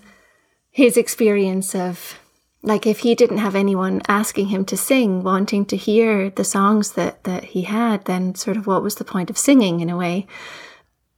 his 0.72 0.98
experience 0.98 1.76
of 1.76 2.20
like 2.64 2.86
if 2.86 3.00
he 3.00 3.16
didn't 3.16 3.40
have 3.40 3.56
anyone 3.56 4.02
asking 4.08 4.48
him 4.48 4.66
to 4.66 4.78
sing 4.78 5.24
wanting 5.24 5.66
to 5.66 5.78
hear 5.78 6.30
the 6.32 6.44
songs 6.44 6.94
that 6.94 7.24
that 7.24 7.44
he 7.46 7.64
had 7.64 8.06
then 8.06 8.36
sort 8.36 8.58
of 8.58 8.68
what 8.68 8.84
was 8.84 8.96
the 8.96 9.06
point 9.06 9.30
of 9.30 9.38
singing 9.38 9.80
in 9.80 9.90
a 9.90 9.98
way? 9.98 10.28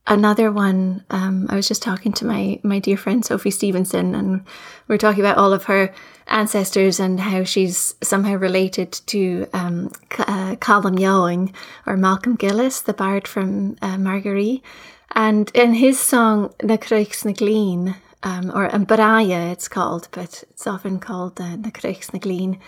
Another 0.06 0.52
one 0.52 1.06
um, 1.10 1.48
i 1.50 1.56
was 1.56 1.70
just 1.70 1.82
talking 1.82 2.12
to 2.12 2.26
my 2.26 2.60
my 2.62 2.80
dear 2.80 2.98
friend 2.98 3.24
sophie 3.24 3.52
stevenson 3.52 4.14
and 4.14 4.44
we 4.90 4.96
are 4.96 4.98
talking 4.98 5.22
about 5.22 5.38
all 5.38 5.54
of 5.54 5.64
her 5.64 5.94
ancestors 6.28 7.00
and 7.00 7.20
how 7.20 7.44
she's 7.44 7.96
somehow 8.02 8.36
related 8.36 8.92
to 9.08 9.48
um, 9.54 9.92
uh, 10.20 10.56
Callum 10.60 11.52
or 11.86 11.98
Malcolm 11.98 12.36
Gillis, 12.36 12.82
the 12.82 12.94
bard 12.94 13.28
from 13.28 13.78
uh, 13.82 13.98
Margaree. 13.98 14.64
And 15.16 15.52
in 15.54 15.76
his 15.76 16.00
song, 16.00 16.54
Na 16.64 16.78
Gleen, 16.78 17.96
um, 18.24 18.52
or 18.54 18.70
Baraya 18.70 19.52
it's 19.52 19.68
called, 19.68 20.08
but 20.12 20.44
it's 20.50 20.66
often 20.66 21.00
called 21.00 21.40
uh, 21.40 21.56
Na 21.56 21.70
Gleen. 21.70 22.60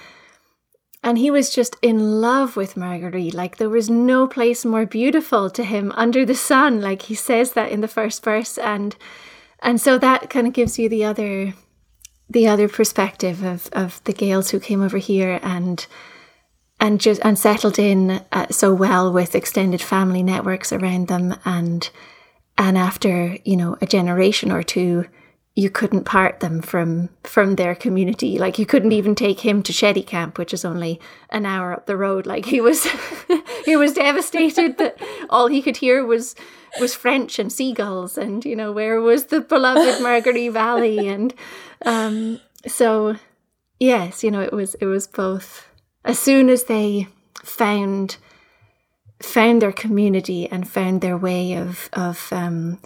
And 1.03 1.19
he 1.19 1.29
was 1.29 1.53
just 1.53 1.77
in 1.83 2.19
love 2.19 2.55
with 2.55 2.75
Margaree. 2.75 3.29
Like 3.29 3.57
there 3.57 3.69
was 3.69 3.89
no 3.89 4.27
place 4.27 4.65
more 4.65 4.87
beautiful 4.87 5.51
to 5.51 5.63
him 5.63 5.91
under 5.95 6.25
the 6.25 6.33
sun. 6.33 6.81
Like 6.81 7.03
he 7.03 7.15
says 7.15 7.53
that 7.53 7.71
in 7.71 7.81
the 7.81 7.87
first 7.87 8.23
verse. 8.23 8.57
And 8.57 8.95
and 9.59 9.79
so 9.79 9.97
that 9.99 10.29
kind 10.29 10.47
of 10.47 10.53
gives 10.53 10.79
you 10.79 10.89
the 10.89 11.05
other 11.05 11.53
the 12.29 12.47
other 12.47 12.67
perspective 12.67 13.43
of, 13.43 13.69
of 13.73 14.03
the 14.05 14.13
Gaels 14.13 14.49
who 14.49 14.59
came 14.59 14.81
over 14.81 14.97
here 14.97 15.39
and 15.43 15.85
and 16.79 16.99
just 16.99 17.21
and 17.23 17.39
settled 17.39 17.79
in 17.79 18.21
uh, 18.31 18.47
so 18.49 18.73
well 18.73 19.11
with 19.11 19.33
extended 19.35 19.81
family 19.81 20.21
networks 20.21 20.73
around 20.73 21.07
them 21.07 21.35
and 21.45 21.89
and 22.57 22.77
after 22.77 23.37
you 23.45 23.55
know 23.55 23.77
a 23.81 23.85
generation 23.85 24.51
or 24.51 24.61
two 24.61 25.05
you 25.55 25.69
couldn't 25.69 26.03
part 26.03 26.41
them 26.41 26.61
from 26.61 27.09
from 27.23 27.55
their 27.55 27.75
community. 27.75 28.37
Like 28.37 28.59
you 28.59 28.65
couldn't 28.65 28.91
even 28.91 29.15
take 29.15 29.39
him 29.39 29.63
to 29.63 29.71
Chéticamp 29.71 30.37
which 30.37 30.53
is 30.53 30.65
only 30.65 30.99
an 31.29 31.45
hour 31.45 31.71
up 31.71 31.85
the 31.85 31.95
road. 31.95 32.25
Like 32.25 32.45
he 32.45 32.59
was 32.59 32.85
he 33.65 33.75
was 33.75 33.93
devastated 33.93 34.77
that 34.77 34.99
all 35.29 35.47
he 35.47 35.61
could 35.61 35.77
hear 35.77 36.05
was 36.05 36.35
was 36.79 36.93
French 36.93 37.39
and 37.39 37.51
seagulls 37.51 38.17
and 38.17 38.43
you 38.43 38.55
know 38.55 38.71
where 38.73 38.99
was 38.99 39.25
the 39.25 39.39
beloved 39.39 40.01
Margaree 40.03 40.49
Valley? 40.49 41.07
And 41.07 41.33
um, 41.85 42.41
so 42.67 43.15
yes, 43.79 44.23
you 44.23 44.31
know, 44.31 44.41
it 44.41 44.53
was 44.53 44.75
it 44.75 44.85
was 44.85 45.07
both. 45.07 45.67
As 46.03 46.19
soon 46.19 46.49
as 46.49 46.65
they 46.65 47.07
found 47.43 48.17
found 49.21 49.61
their 49.61 49.71
community 49.71 50.47
and 50.49 50.67
found 50.67 50.99
their 50.99 51.17
way 51.17 51.53
of 51.53 51.89
of 51.93 52.27
um, 52.33 52.79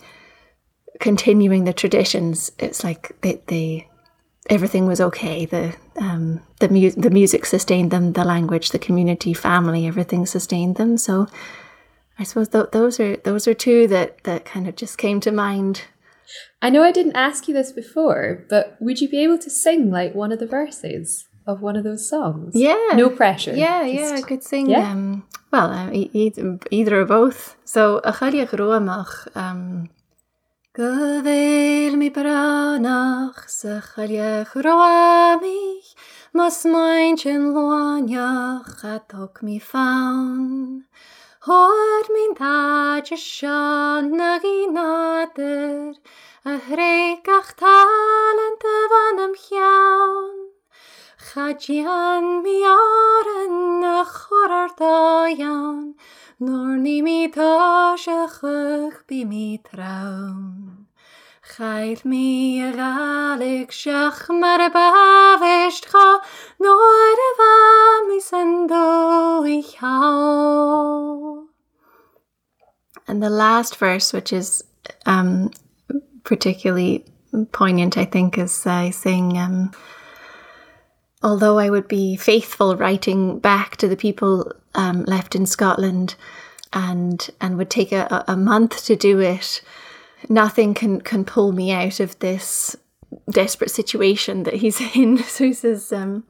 continuing 1.00 1.63
the 1.63 1.74
traditions, 1.74 2.51
it's 2.60 2.84
like 2.84 3.15
they, 3.22 3.41
they 3.48 3.89
everything 4.50 4.86
was 4.86 5.01
okay. 5.01 5.46
The 5.46 5.75
um, 5.98 6.41
the 6.60 6.70
mu- 6.70 6.91
the 6.91 7.10
music 7.10 7.46
sustained 7.46 7.91
them, 7.91 8.13
the 8.13 8.25
language, 8.25 8.70
the 8.70 8.79
community, 8.79 9.34
family, 9.34 9.88
everything 9.88 10.25
sustained 10.25 10.75
them. 10.75 10.98
So 10.98 11.27
I 12.18 12.24
suppose 12.24 12.50
th- 12.50 12.72
those 12.72 13.00
are 13.00 13.15
those 13.18 13.48
are 13.48 13.53
two 13.53 13.88
that 13.88 14.24
that 14.24 14.46
kind 14.46 14.68
of 14.68 14.75
just 14.75 14.98
came 14.98 15.20
to 15.22 15.32
mind 15.32 15.84
I 16.62 16.70
know 16.70 16.84
I 16.84 16.91
didn't 16.91 17.15
ask 17.15 17.48
you 17.48 17.53
this 17.53 17.72
before, 17.72 18.46
but 18.50 18.77
would 18.79 19.01
you 19.01 19.10
be 19.10 19.24
able 19.24 19.38
to 19.39 19.50
sing 19.50 19.89
like 19.89 20.13
one 20.13 20.32
of 20.32 20.39
the 20.39 20.46
verses 20.46 21.27
of 21.48 21.62
one 21.62 21.75
of 21.75 21.84
those 21.84 22.08
songs? 22.10 22.51
Yeah. 22.53 22.89
No 22.94 23.10
pressure. 23.10 23.56
Yeah, 23.56 23.84
just, 23.84 23.94
yeah, 23.94 24.18
I 24.18 24.22
could 24.22 24.44
sing. 24.44 24.70
Yeah? 24.70 24.91
Um, 24.91 25.25
well, 25.51 25.72
uh, 25.72 25.89
either, 25.91 26.60
either 26.70 27.01
or 27.01 27.06
both. 27.06 27.56
So, 27.65 28.00
A' 28.03 28.12
Choille 28.12 28.46
Ghruamach. 28.46 29.36
Um, 29.36 29.89
Gyfeil 30.79 31.98
mi 32.00 32.07
branach, 32.09 33.50
sa 33.51 33.81
chaliach 33.83 34.53
roamich, 34.63 35.91
mas 36.31 36.63
maint 36.63 37.25
in 37.25 37.51
láineach 37.51 38.79
a 38.88 39.03
tug 39.09 39.43
mi 39.43 39.59
fan. 39.59 40.86
Hoir 41.43 42.05
mín 42.15 42.31
táidir 42.39 43.19
seán 43.19 44.15
na 44.15 44.39
í 44.39 44.71
náidir, 44.71 46.00
a 46.48 46.55
hréach 46.69 47.51
talanta 47.59 48.75
bhanam 48.93 49.36
chean. 49.36 50.39
Chadían 50.39 50.49
mi 57.02 57.30
se 57.98 58.28
chuch 58.36 59.04
bí 59.08 59.26
mí 59.26 59.60
tram. 59.62 60.88
Chaid 61.44 62.06
mí 62.06 62.62
a 62.64 62.72
galig 62.72 63.70
seach 63.70 64.30
mar 64.30 64.62
a 64.62 64.70
bahéist 64.70 65.92
cha 65.92 66.22
nóir 66.64 67.20
a 67.28 67.32
bha 67.40 67.54
mi 68.08 68.20
san 68.22 68.68
dó 68.70 69.44
i. 69.44 69.60
And 73.08 73.22
the 73.22 73.30
last 73.30 73.76
verse, 73.76 74.14
which 74.14 74.32
is 74.32 74.64
um, 75.06 75.52
particularly 76.24 77.06
poignant, 77.52 77.98
I 77.98 78.06
think, 78.06 78.38
is 78.38 78.66
I 78.66 78.88
uh, 78.88 78.92
sing, 78.92 79.38
um, 79.38 79.72
although 81.22 81.60
I 81.60 81.70
would 81.70 81.88
be 81.88 82.16
faithful 82.16 82.76
writing 82.76 83.40
back 83.40 83.78
to 83.78 83.88
the 83.88 83.98
people 83.98 84.52
um, 84.76 85.04
left 85.04 85.36
in 85.36 85.46
Scotland 85.46 86.16
and 86.72 87.30
and 87.42 87.58
would 87.58 87.70
take 87.70 87.92
a, 87.92 88.24
a 88.28 88.38
month 88.38 88.86
to 88.86 88.96
do 88.96 89.20
it, 89.20 89.62
nothing 90.28 90.74
can 90.74 91.02
can 91.02 91.26
pull 91.26 91.52
me 91.52 91.72
out 91.72 92.00
of 92.00 92.18
this 92.20 92.76
desperate 93.30 93.72
situation 93.72 94.44
that 94.44 94.56
he's 94.56 94.80
in. 94.96 95.18
So 95.18 95.46
he 95.46 95.54
says, 95.54 95.92
um, 95.92 96.24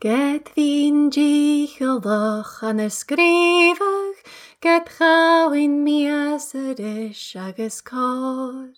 Get 0.00 0.50
hín 0.56 1.12
díchalach 1.12 2.60
an 2.62 2.80
er 2.80 2.88
scrífach, 2.88 4.16
get 4.60 4.86
chaáin 4.86 5.84
mías 5.84 6.54
a 6.54 6.74
dis 6.74 7.36
agus 7.36 7.80
cód. 7.82 8.74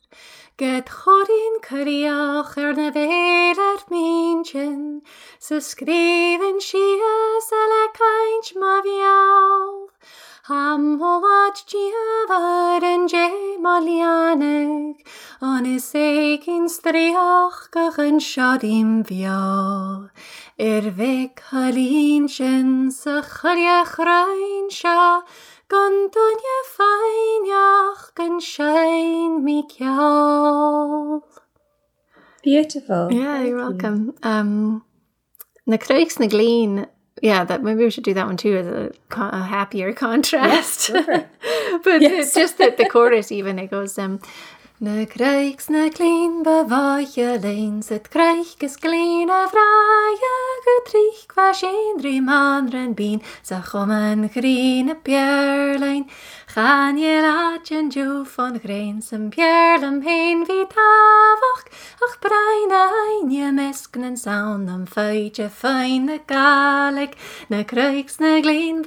Get 0.59 0.87
choín 0.87 1.55
choíoch 1.63 2.59
ar 2.59 2.75
na 2.75 2.91
bhéad 2.93 3.89
mísin, 3.91 5.01
sa 5.01 5.24
Sysgrifyn 5.45 6.59
sias 6.59 7.49
ale 7.53 7.83
caint 7.99 8.49
ma 8.61 8.81
fiawdd, 8.85 9.91
Am 10.49 10.85
olad 11.05 11.59
diafar 11.69 12.87
yn 12.91 13.05
je 13.13 13.25
malianeg, 13.61 15.03
Onis 15.45 15.91
eig 16.01 16.47
un 16.49 16.65
striach 16.73 17.59
gach 17.77 17.99
yn 18.07 18.23
siod 18.29 18.65
im 18.65 18.95
fiawdd. 19.11 20.09
Ir 20.69 20.89
feg 21.01 21.45
hylun 21.51 22.25
sy'n 22.37 22.73
sychriach 23.01 23.95
rhain 24.01 24.73
sia, 24.79 25.21
Gan 25.69 26.01
dynia 26.17 26.57
ffeiniach 26.71 28.09
gan 28.17 28.41
siein 28.41 29.45
mi 29.45 29.61
ciawdd. 29.77 31.45
Beautiful. 32.43 33.13
Yeah, 33.13 33.37
Thank 33.37 33.49
you're 33.49 33.61
welcome. 33.61 34.15
Um, 34.23 34.85
na 35.67 35.77
craigs 35.77 36.19
na 36.19 36.27
glín 36.27 36.87
yeah, 37.23 37.45
that 37.45 37.63
maybe 37.63 37.85
we 37.85 37.91
should 37.91 38.05
do 38.05 38.15
that 38.15 38.27
one 38.27 38.37
too 38.37 38.57
as 38.57 38.67
a, 38.67 38.93
a 39.21 39.43
happier 39.43 39.93
contrast. 40.07 40.91
Yes, 40.91 41.25
but 41.85 42.03
yes. 42.03 42.27
it's 42.27 42.35
just 42.35 42.59
that 42.59 42.77
the 42.77 42.89
chorus 42.91 43.33
even 43.33 43.59
it 43.59 43.71
goes 43.71 43.99
um 43.99 44.21
Na 44.81 45.07
kreiks 45.07 45.71
na 45.71 45.89
clean 45.89 46.43
bewache 46.43 47.39
leins 47.41 47.89
het 47.89 48.09
kreich 48.11 48.57
ges 48.59 48.75
klein 48.77 49.31
a 49.31 49.47
vraie 49.47 50.33
getrich 50.67 51.21
qua 51.31 51.53
sin 51.53 52.01
drie 52.01 52.21
maandren 52.21 52.93
bien 52.93 53.23
sa 53.43 53.61
chom 53.63 53.91
een 53.91 54.29
grine 54.29 54.97
pierlein 54.97 56.11
Gaan 56.55 56.97
je 56.99 57.21
laatjen 57.21 57.89
jou 57.89 58.27
van 58.27 58.59
grenzen 58.59 59.29
bjerlem 59.29 60.01
heen 60.03 60.45
wie 60.47 60.67
tavoch, 60.67 61.65
ach 61.99 62.19
breine 62.19 62.83
heinje 62.95 63.53
mesknen 63.53 64.17
sound 64.17 64.69
am 64.69 64.87
feitje 64.87 65.49
feine 65.51 66.21
kalik, 66.25 67.17
ne 67.49 67.65
kruiks 67.65 68.19
ne 68.19 68.41
gleen 68.43 68.85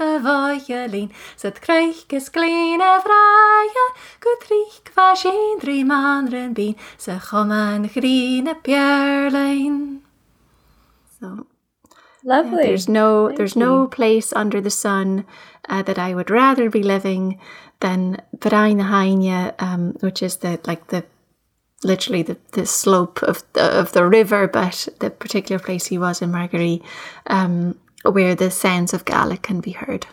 je 0.68 0.88
leen, 0.90 1.12
zet 1.36 1.60
kruikes 1.60 2.30
kleine 2.30 3.02
vrije, 3.04 3.86
Goed 4.20 4.48
riek 4.50 4.92
was 4.96 5.26
in 5.26 5.60
drie 5.60 5.86
manren 5.86 6.54
bin, 6.54 6.78
ze 6.98 7.20
gommen 7.20 7.90
griene 7.90 8.56
bjerlijn. 8.62 10.04
Zo. 11.20 11.57
Lovely. 12.28 12.60
Yeah, 12.60 12.68
there's 12.68 12.90
no 12.90 13.28
Thank 13.28 13.38
there's 13.38 13.56
you. 13.56 13.62
no 13.62 13.88
place 13.88 14.34
under 14.34 14.60
the 14.60 14.70
sun 14.70 15.26
uh, 15.70 15.82
that 15.84 15.98
I 15.98 16.14
would 16.14 16.30
rather 16.30 16.70
be 16.70 16.84
living 16.84 17.40
than 17.80 18.22
Brain 18.34 18.82
um, 18.82 19.94
which 20.02 20.22
is 20.22 20.38
the 20.38 20.60
like 20.68 20.88
the 20.88 21.06
literally 21.84 22.24
the, 22.24 22.38
the 22.52 22.66
slope 22.66 23.24
of 23.24 23.44
the, 23.54 23.80
of 23.80 23.94
the 23.94 24.06
river, 24.06 24.46
but 24.48 24.90
the 25.00 25.10
particular 25.10 25.58
place 25.58 25.86
he 25.86 25.98
was 25.98 26.22
in 26.22 26.32
Margaree, 26.32 26.82
um, 27.28 27.80
where 28.04 28.36
the 28.36 28.52
sounds 28.52 28.94
of 28.94 29.06
Gaelic 29.06 29.44
can 29.44 29.62
be 29.62 29.72
heard. 29.72 30.06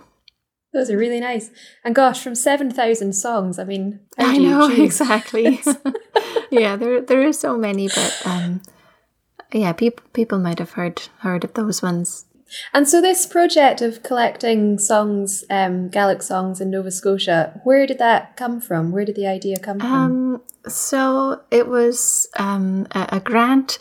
Those 0.72 0.90
are 0.90 0.98
really 0.98 1.20
nice. 1.20 1.50
And 1.84 1.94
gosh, 1.96 2.22
from 2.22 2.34
7,000 2.36 3.12
songs, 3.12 3.58
I 3.58 3.64
mean, 3.64 4.00
I 4.18 4.38
know, 4.46 4.70
exactly. 4.70 5.60
yeah, 6.50 6.76
there 6.76 7.00
there 7.00 7.26
are 7.26 7.32
so 7.32 7.58
many, 7.58 7.88
but 7.88 8.22
um, 8.24 8.62
yeah, 9.58 9.72
people 9.72 10.04
people 10.12 10.38
might 10.38 10.58
have 10.58 10.72
heard 10.72 11.02
heard 11.18 11.44
of 11.44 11.54
those 11.54 11.82
ones. 11.82 12.26
And 12.72 12.88
so 12.88 13.00
this 13.00 13.26
project 13.26 13.80
of 13.80 14.02
collecting 14.02 14.78
songs, 14.78 15.44
um, 15.50 15.88
Gaelic 15.88 16.22
songs 16.22 16.60
in 16.60 16.70
Nova 16.70 16.90
Scotia, 16.90 17.60
where 17.64 17.86
did 17.86 17.98
that 17.98 18.36
come 18.36 18.60
from? 18.60 18.92
Where 18.92 19.04
did 19.04 19.16
the 19.16 19.26
idea 19.26 19.58
come 19.58 19.80
from? 19.80 19.92
Um, 19.92 20.42
so 20.68 21.40
it 21.50 21.66
was 21.66 22.28
um, 22.38 22.86
a, 22.92 23.08
a 23.12 23.20
grant 23.20 23.78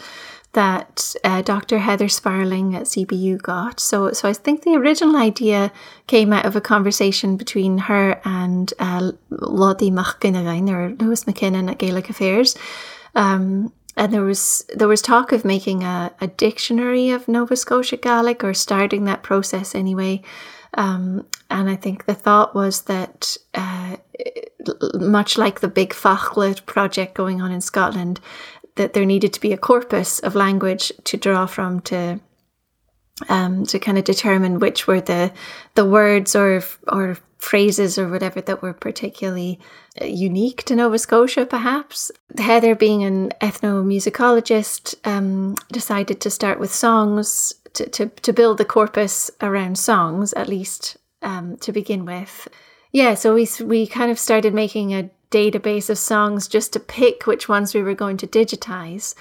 that 0.54 1.16
uh, 1.24 1.42
Dr. 1.42 1.80
Heather 1.80 2.08
Sparling 2.08 2.76
at 2.76 2.84
CBU 2.84 3.42
got. 3.42 3.80
So, 3.80 4.12
so 4.12 4.30
I 4.30 4.34
think 4.34 4.62
the 4.62 4.76
original 4.76 5.16
idea 5.16 5.72
came 6.06 6.32
out 6.32 6.46
of 6.46 6.56
a 6.56 6.62
conversation 6.62 7.38
between 7.38 7.80
her 7.80 8.22
and 8.24 8.72
uh, 8.78 9.12
Lodaidh 9.32 9.92
McKinnon 9.92 10.70
or 10.70 10.96
Lewis 11.04 11.24
McKinnon 11.24 11.72
at 11.72 11.80
Gaelic 11.80 12.10
Affairs. 12.10 12.56
Um, 13.16 13.74
and 13.96 14.14
there 14.14 14.24
was 14.24 14.66
there 14.76 14.88
was 14.88 15.02
talk 15.02 15.32
of 15.32 15.46
making 15.46 15.84
a, 15.84 16.12
a 16.20 16.28
dictionary 16.28 17.10
of 17.10 17.28
Nova 17.28 17.56
Scotia 17.56 17.98
Gaelic 17.98 18.44
or 18.44 18.54
starting 18.54 19.06
that 19.06 19.24
process 19.24 19.76
anyway. 19.76 20.22
Um, 20.76 21.28
and 21.50 21.70
I 21.70 21.76
think 21.76 22.06
the 22.06 22.16
thought 22.16 22.56
was 22.56 22.84
that, 22.84 23.38
uh, 23.54 23.98
much 24.96 25.38
like 25.38 25.60
the 25.60 25.68
big 25.68 25.94
Faclair 25.94 26.66
project 26.66 27.14
going 27.14 27.42
on 27.42 27.52
in 27.52 27.62
Scotland, 27.62 28.20
that 28.76 28.94
there 28.94 29.06
needed 29.06 29.34
to 29.34 29.40
be 29.40 29.54
a 29.54 29.58
corpus 29.58 30.20
of 30.20 30.34
language 30.34 30.92
to 31.04 31.18
draw 31.18 31.46
from 31.46 31.80
to 31.82 32.20
um, 33.30 33.66
to 33.66 33.80
kind 33.80 33.98
of 33.98 34.04
determine 34.04 34.60
which 34.60 34.88
were 34.88 35.02
the 35.02 35.32
the 35.76 35.86
words 35.86 36.36
or 36.36 36.64
or 36.88 37.18
phrases 37.44 37.98
or 37.98 38.08
whatever 38.08 38.40
that 38.42 38.62
were 38.62 38.74
particularly 38.74 39.60
uh, 40.02 40.06
unique 40.06 40.64
to 40.64 40.76
Nova 40.76 40.98
Scotia, 40.98 41.46
perhaps. 41.46 42.10
Heather, 42.38 42.74
being 42.74 43.04
an 43.04 43.34
ethnomusicologist, 43.42 44.96
um, 45.06 45.56
decided 45.72 46.22
to 46.22 46.30
start 46.30 46.58
with 46.58 46.74
songs 46.74 47.54
to, 47.74 47.90
to, 47.90 48.08
to 48.08 48.34
build 48.34 48.58
the 48.58 48.66
corpus 48.66 49.30
around 49.42 49.78
songs, 49.78 50.32
at 50.34 50.48
least 50.48 50.98
um, 51.22 51.58
to 51.58 51.74
begin 51.74 52.06
with. 52.06 52.48
Yeah, 52.94 53.16
so 53.16 53.34
we, 53.34 53.48
we 53.62 53.88
kind 53.88 54.10
of 54.10 54.20
started 54.20 54.54
making 54.54 54.94
a 54.94 55.10
database 55.30 55.90
of 55.90 55.98
songs 55.98 56.48
just 56.48 56.72
to 56.74 56.80
pick 56.80 57.28
which 57.28 57.50
ones 57.50 57.74
we 57.74 57.84
were 57.84 57.96
going 57.96 58.18
to 58.18 58.28
digitize. 58.28 59.16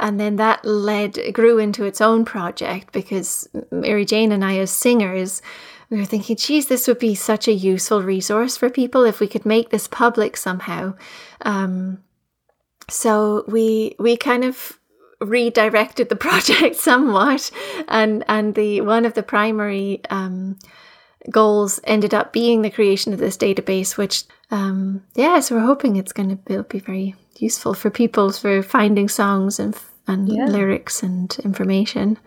And 0.00 0.18
then 0.18 0.36
that 0.36 0.64
led, 0.64 1.18
grew 1.32 1.58
into 1.58 1.84
its 1.84 2.00
own 2.00 2.24
project 2.24 2.92
because 2.92 3.48
Mary 3.70 4.04
Jane 4.04 4.32
and 4.32 4.44
I, 4.44 4.58
as 4.58 4.70
singers, 4.70 5.42
we 5.90 5.98
were 5.98 6.04
thinking, 6.04 6.36
geez, 6.36 6.66
this 6.66 6.88
would 6.88 6.98
be 6.98 7.14
such 7.14 7.46
a 7.46 7.52
useful 7.52 8.02
resource 8.02 8.56
for 8.56 8.70
people 8.70 9.04
if 9.04 9.20
we 9.20 9.28
could 9.28 9.44
make 9.44 9.70
this 9.70 9.86
public 9.86 10.36
somehow. 10.36 10.94
Um, 11.42 12.02
so 12.88 13.44
we 13.46 13.94
we 13.98 14.16
kind 14.16 14.44
of 14.44 14.78
redirected 15.20 16.08
the 16.08 16.16
project 16.28 16.76
somewhat, 16.76 17.50
and 17.88 18.24
and 18.26 18.54
the 18.54 18.80
one 18.80 19.04
of 19.04 19.14
the 19.14 19.22
primary 19.22 20.00
um, 20.08 20.58
goals 21.30 21.80
ended 21.84 22.14
up 22.14 22.32
being 22.32 22.62
the 22.62 22.70
creation 22.70 23.12
of 23.12 23.18
this 23.18 23.36
database, 23.36 23.96
which, 23.96 24.24
um, 24.52 25.02
yeah, 25.14 25.40
so 25.40 25.56
we're 25.56 25.66
hoping 25.66 25.96
it's 25.96 26.12
going 26.12 26.28
to 26.28 26.62
be 26.64 26.78
very 26.78 27.16
useful 27.38 27.72
for 27.74 27.90
people 27.90 28.30
for 28.30 28.62
finding 28.62 29.08
songs 29.08 29.58
and, 29.58 29.74
and 30.06 30.28
yeah. 30.28 30.44
lyrics 30.44 31.02
and 31.02 31.34
information. 31.42 32.18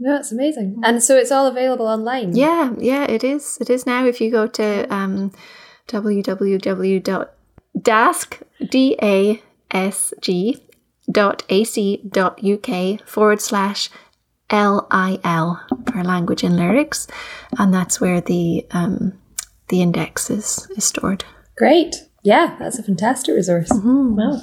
No, 0.00 0.16
it's 0.16 0.32
amazing. 0.32 0.80
And 0.84 1.02
so 1.02 1.16
it's 1.16 1.32
all 1.32 1.46
available 1.46 1.86
online. 1.86 2.36
Yeah, 2.36 2.74
yeah, 2.78 3.04
it 3.04 3.22
is. 3.24 3.58
It 3.60 3.70
is 3.70 3.86
now. 3.86 4.04
If 4.04 4.20
you 4.20 4.30
go 4.30 4.46
to 4.48 4.92
um, 4.92 5.32
www.dasg.ac.uk 5.86 7.08
forward 13.08 13.40
slash 13.40 13.90
L-I-L 14.50 15.66
for 15.90 16.04
language 16.04 16.42
and 16.42 16.56
lyrics, 16.56 17.06
and 17.58 17.72
that's 17.72 18.00
where 18.00 18.20
the 18.20 18.66
um, 18.72 19.18
the 19.68 19.82
index 19.82 20.30
is, 20.30 20.68
is 20.76 20.84
stored. 20.84 21.24
Great. 21.56 21.96
Yeah, 22.22 22.56
that's 22.58 22.78
a 22.78 22.82
fantastic 22.82 23.34
resource. 23.34 23.70
Mm-hmm. 23.70 24.16
Wow. 24.16 24.40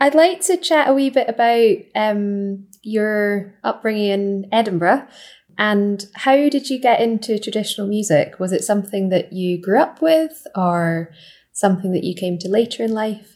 I'd 0.00 0.14
like 0.14 0.40
to 0.42 0.56
chat 0.56 0.88
a 0.88 0.94
wee 0.94 1.10
bit 1.10 1.28
about 1.28 1.76
um, 1.94 2.66
your 2.82 3.54
upbringing 3.64 4.10
in 4.10 4.48
Edinburgh 4.52 5.08
and 5.58 6.06
how 6.14 6.36
did 6.48 6.70
you 6.70 6.80
get 6.80 7.00
into 7.00 7.38
traditional 7.38 7.88
music? 7.88 8.38
Was 8.38 8.52
it 8.52 8.62
something 8.62 9.08
that 9.08 9.32
you 9.32 9.60
grew 9.60 9.80
up 9.80 10.00
with 10.00 10.46
or 10.54 11.12
something 11.52 11.90
that 11.92 12.04
you 12.04 12.14
came 12.14 12.38
to 12.38 12.48
later 12.48 12.84
in 12.84 12.92
life? 12.92 13.34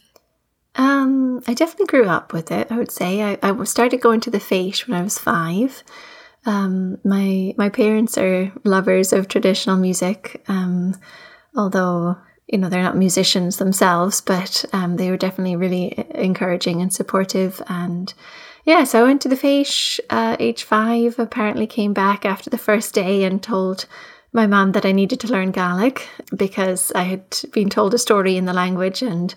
Um, 0.75 1.43
I 1.45 1.53
definitely 1.53 1.87
grew 1.87 2.07
up 2.07 2.31
with 2.31 2.49
it. 2.49 2.71
I 2.71 2.77
would 2.77 2.91
say 2.91 3.21
I, 3.21 3.37
I 3.43 3.63
started 3.65 4.01
going 4.01 4.21
to 4.21 4.31
the 4.31 4.39
Fèis 4.39 4.87
when 4.87 4.97
I 4.97 5.03
was 5.03 5.19
five. 5.19 5.83
Um, 6.45 6.97
my 7.03 7.53
my 7.57 7.69
parents 7.69 8.17
are 8.17 8.51
lovers 8.63 9.13
of 9.13 9.27
traditional 9.27 9.77
music, 9.77 10.43
um, 10.47 10.95
although 11.55 12.17
you 12.47 12.57
know 12.57 12.69
they're 12.69 12.83
not 12.83 12.97
musicians 12.97 13.57
themselves, 13.57 14.21
but 14.21 14.65
um, 14.73 14.97
they 14.97 15.09
were 15.09 15.17
definitely 15.17 15.55
really 15.55 16.05
encouraging 16.15 16.81
and 16.81 16.91
supportive. 16.91 17.61
And 17.67 18.13
yeah, 18.65 18.83
so 18.83 19.01
I 19.01 19.03
went 19.03 19.21
to 19.23 19.29
the 19.29 19.35
Fèis 19.35 19.99
uh, 20.09 20.35
age 20.39 20.63
five. 20.63 21.17
Apparently, 21.19 21.67
came 21.67 21.93
back 21.93 22.25
after 22.25 22.49
the 22.49 22.57
first 22.57 22.93
day 22.93 23.23
and 23.23 23.41
told 23.41 23.85
my 24.33 24.47
mum 24.47 24.71
that 24.71 24.85
I 24.85 24.91
needed 24.91 25.19
to 25.21 25.27
learn 25.27 25.51
Gaelic 25.51 26.07
because 26.35 26.91
I 26.93 27.03
had 27.03 27.39
been 27.51 27.69
told 27.69 27.93
a 27.93 27.99
story 27.99 28.35
in 28.35 28.45
the 28.45 28.53
language 28.53 29.03
and 29.03 29.33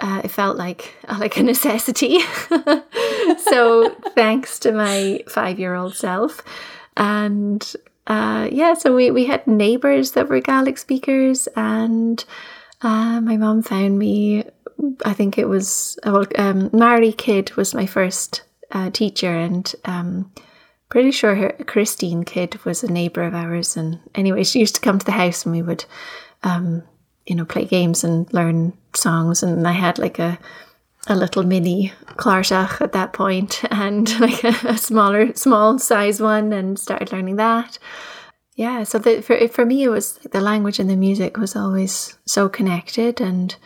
uh, 0.00 0.22
it 0.24 0.28
felt 0.28 0.56
like 0.56 0.94
uh, 1.08 1.16
like 1.20 1.36
a 1.36 1.42
necessity. 1.42 2.20
so 3.38 3.90
thanks 4.14 4.58
to 4.60 4.72
my 4.72 5.22
five 5.28 5.58
year 5.58 5.74
old 5.74 5.94
self, 5.94 6.42
and 6.96 7.74
uh, 8.06 8.48
yeah, 8.50 8.74
so 8.74 8.94
we 8.94 9.10
we 9.10 9.26
had 9.26 9.46
neighbours 9.46 10.12
that 10.12 10.28
were 10.28 10.40
Gaelic 10.40 10.78
speakers, 10.78 11.48
and 11.54 12.24
uh, 12.82 13.20
my 13.20 13.36
mum 13.36 13.62
found 13.62 13.98
me. 13.98 14.44
I 15.04 15.12
think 15.12 15.36
it 15.36 15.48
was 15.48 15.98
well, 16.04 16.24
um, 16.38 16.70
Mary 16.72 17.12
Kidd 17.12 17.52
was 17.56 17.74
my 17.74 17.86
first 17.86 18.42
uh, 18.72 18.90
teacher, 18.90 19.32
and 19.36 19.72
um, 19.84 20.32
pretty 20.90 21.10
sure 21.10 21.34
her 21.34 21.52
Christine 21.66 22.24
Kidd 22.24 22.62
was 22.64 22.84
a 22.84 22.92
neighbour 22.92 23.22
of 23.22 23.34
ours. 23.34 23.76
And 23.76 24.00
anyway, 24.14 24.44
she 24.44 24.60
used 24.60 24.74
to 24.74 24.80
come 24.80 24.98
to 24.98 25.06
the 25.06 25.12
house, 25.12 25.44
and 25.44 25.54
we 25.54 25.62
would. 25.62 25.84
Um, 26.42 26.84
you 27.26 27.36
know, 27.36 27.44
play 27.44 27.64
games 27.64 28.02
and 28.02 28.32
learn 28.32 28.72
songs. 28.94 29.42
And 29.42 29.68
I 29.68 29.72
had 29.72 29.98
like 29.98 30.18
a 30.18 30.38
a 31.06 31.14
little 31.14 31.42
mini 31.42 31.92
clàrsach 32.16 32.80
at 32.80 32.92
that 32.92 33.12
point 33.12 33.64
and 33.70 34.18
like 34.20 34.44
a, 34.44 34.54
a, 34.64 34.78
smaller 34.78 35.34
small 35.34 35.78
size 35.78 36.20
one 36.20 36.52
and 36.52 36.78
started 36.78 37.12
learning 37.12 37.36
that 37.36 37.78
yeah 38.54 38.84
so 38.84 38.98
the, 38.98 39.22
for, 39.22 39.48
for 39.48 39.64
me 39.64 39.84
it 39.84 39.88
was 39.88 40.14
the 40.30 40.40
language 40.40 40.78
and 40.78 40.90
the 40.90 40.96
music 40.96 41.38
was 41.38 41.56
always 41.56 42.18
so 42.26 42.48
connected 42.48 43.20
and 43.20 43.56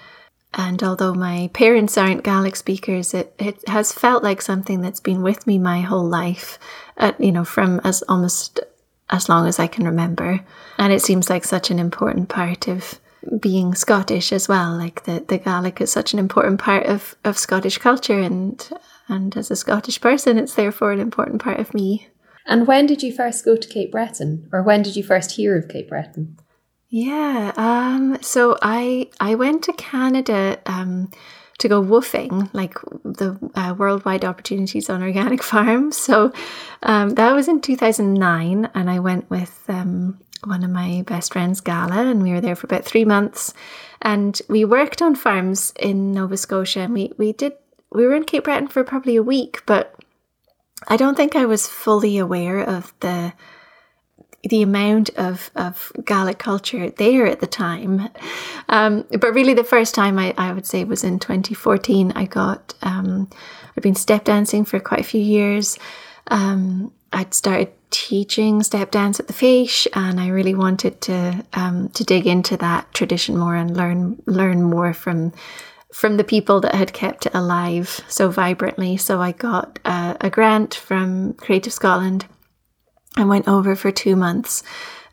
and 0.55 0.83
although 0.83 1.14
my 1.14 1.51
parents 1.53 1.99
aren't 1.99 2.25
Gaelic 2.25 2.57
speakers 2.57 3.12
it, 3.14 3.35
it 3.38 3.69
has 3.69 3.93
felt 3.93 4.23
like 4.23 4.40
something 4.40 4.81
that's 4.81 5.01
been 5.01 5.23
with 5.23 5.47
me 5.47 5.59
my 5.59 5.81
whole 5.81 6.07
life 6.07 6.59
at, 6.97 7.21
you 7.21 7.33
know 7.33 7.45
from 7.45 7.81
as 7.85 8.03
almost 8.09 8.61
as 9.11 9.29
long 9.29 9.47
as 9.47 9.59
I 9.59 9.67
can 9.67 9.85
remember 9.85 10.40
and 10.79 10.93
it 10.93 11.03
seems 11.03 11.29
like 11.29 11.45
such 11.45 11.71
an 11.71 11.79
important 11.79 12.29
part 12.29 12.69
of 12.69 12.99
being 13.40 13.75
Scottish 13.75 14.33
as 14.33 14.49
well. 14.49 14.77
Like 14.77 15.05
the, 15.05 15.25
the 15.27 15.38
Gaelic 15.38 15.81
is 15.81 15.90
such 15.90 16.12
an 16.12 16.19
important 16.19 16.61
part 16.61 16.87
of, 16.87 17.14
of 17.25 17.38
Scottish 17.38 17.79
culture 17.79 18.19
and 18.19 18.69
and 19.09 19.37
as 19.37 19.51
a 19.51 19.57
Scottish 19.57 20.01
person 20.01 20.38
it's 20.38 20.55
therefore 20.55 20.93
an 20.93 21.01
important 21.01 21.43
part 21.43 21.61
of 21.61 21.75
me. 21.75 22.09
And 22.47 22.67
when 22.67 22.87
did 22.87 23.03
you 23.03 23.12
first 23.12 23.45
go 23.45 23.57
to 23.57 23.69
Cape 23.69 23.93
Breton? 23.93 24.49
Or 24.53 24.62
when 24.62 24.83
did 24.83 24.97
you 24.97 25.03
first 25.03 25.33
hear 25.33 25.57
of 25.57 25.69
Cape 25.69 25.88
Breton? 25.88 26.38
Yeah, 26.88 27.53
um, 27.57 28.18
so 28.20 28.57
I 28.62 29.11
I 29.18 29.35
went 29.35 29.64
to 29.64 29.73
Canada 29.73 30.61
um, 30.66 31.11
to 31.59 31.68
go 31.68 31.83
woofing, 31.83 32.51
like 32.53 32.75
the 33.05 33.38
uh, 33.55 33.75
worldwide 33.77 34.25
opportunities 34.25 34.88
on 34.90 35.03
organic 35.03 35.42
farms. 35.53 35.97
So 35.97 36.33
um, 36.83 37.11
that 37.11 37.35
was 37.35 37.49
in 37.49 37.61
2009, 37.61 38.70
and 38.75 38.90
I 38.90 38.99
went 38.99 39.29
with 39.31 39.64
um, 39.68 40.20
one 40.44 40.62
of 40.62 40.70
my 40.70 41.03
best 41.07 41.33
friends, 41.33 41.61
Gala, 41.61 42.07
and 42.07 42.23
we 42.23 42.33
were 42.33 42.40
there 42.40 42.57
for 42.57 42.66
about 42.66 42.85
three 42.85 43.05
months. 43.05 43.55
And 44.03 44.40
we 44.49 44.64
worked 44.64 45.01
on 45.01 45.14
farms 45.14 45.73
in 45.79 46.12
Nova 46.12 46.37
Scotia, 46.37 46.81
and 46.81 46.94
we, 46.94 47.12
we 47.16 47.33
did 47.33 47.55
we 47.90 48.07
were 48.07 48.14
in 48.14 48.25
Cape 48.25 48.44
Breton 48.44 48.68
for 48.68 48.83
probably 48.85 49.16
a 49.16 49.23
week, 49.23 49.62
but 49.66 49.94
I 50.88 50.97
don't 50.97 51.16
think 51.16 51.37
I 51.37 51.47
was 51.47 51.68
fully 51.68 52.18
aware 52.18 52.59
of 52.59 52.92
the 53.01 53.33
the 54.49 54.63
amount 54.63 55.11
of, 55.17 55.51
of 55.55 55.93
Gaelic 56.05 56.39
culture 56.39 56.91
there 56.91 57.27
at 57.27 57.41
the 57.41 57.47
time. 57.47 58.09
Um, 58.69 59.05
but 59.11 59.33
really, 59.35 59.55
the 59.55 59.65
first 59.65 59.95
time 59.95 60.19
I, 60.19 60.35
I 60.37 60.53
would 60.53 60.67
say 60.67 60.85
was 60.85 61.05
in 61.05 61.19
2014. 61.19 62.13
I 62.15 62.27
got, 62.27 62.75
um, 62.83 63.29
I'd 63.77 63.83
been 63.83 63.95
step 63.95 64.25
dancing 64.25 64.65
for 64.65 64.81
quite 64.81 65.01
a 65.01 65.05
few 65.05 65.21
years. 65.21 65.79
Um, 66.29 66.93
I'd 67.13 67.33
started 67.33 67.73
teaching 67.91 68.63
step 68.63 68.91
dance 68.91 69.21
at 69.21 69.29
the 69.29 69.33
Fèis, 69.33 69.87
and 69.95 70.19
I 70.21 70.29
really 70.29 70.55
wanted 70.55 71.01
to 71.03 71.45
um, 71.53 71.89
to 71.91 72.03
dig 72.03 72.27
into 72.27 72.57
that 72.57 72.93
tradition 72.93 73.37
more 73.39 73.55
and 73.55 73.77
learn 73.77 74.21
learn 74.27 74.63
more 74.63 74.93
from 74.93 75.33
from 75.93 76.17
the 76.17 76.25
people 76.25 76.61
that 76.61 76.75
had 76.75 76.93
kept 76.93 77.27
it 77.27 77.35
alive 77.35 78.01
so 78.09 78.29
vibrantly. 78.29 78.97
So 78.97 79.21
I 79.21 79.31
got 79.31 79.79
a 79.85 80.29
grant 80.29 80.75
from 80.75 81.35
Creative 81.35 81.73
Scotland 81.73 82.27
and 83.16 83.29
went 83.29 83.48
over 83.48 83.77
for 83.77 83.90
two 83.90 84.16
months 84.16 84.62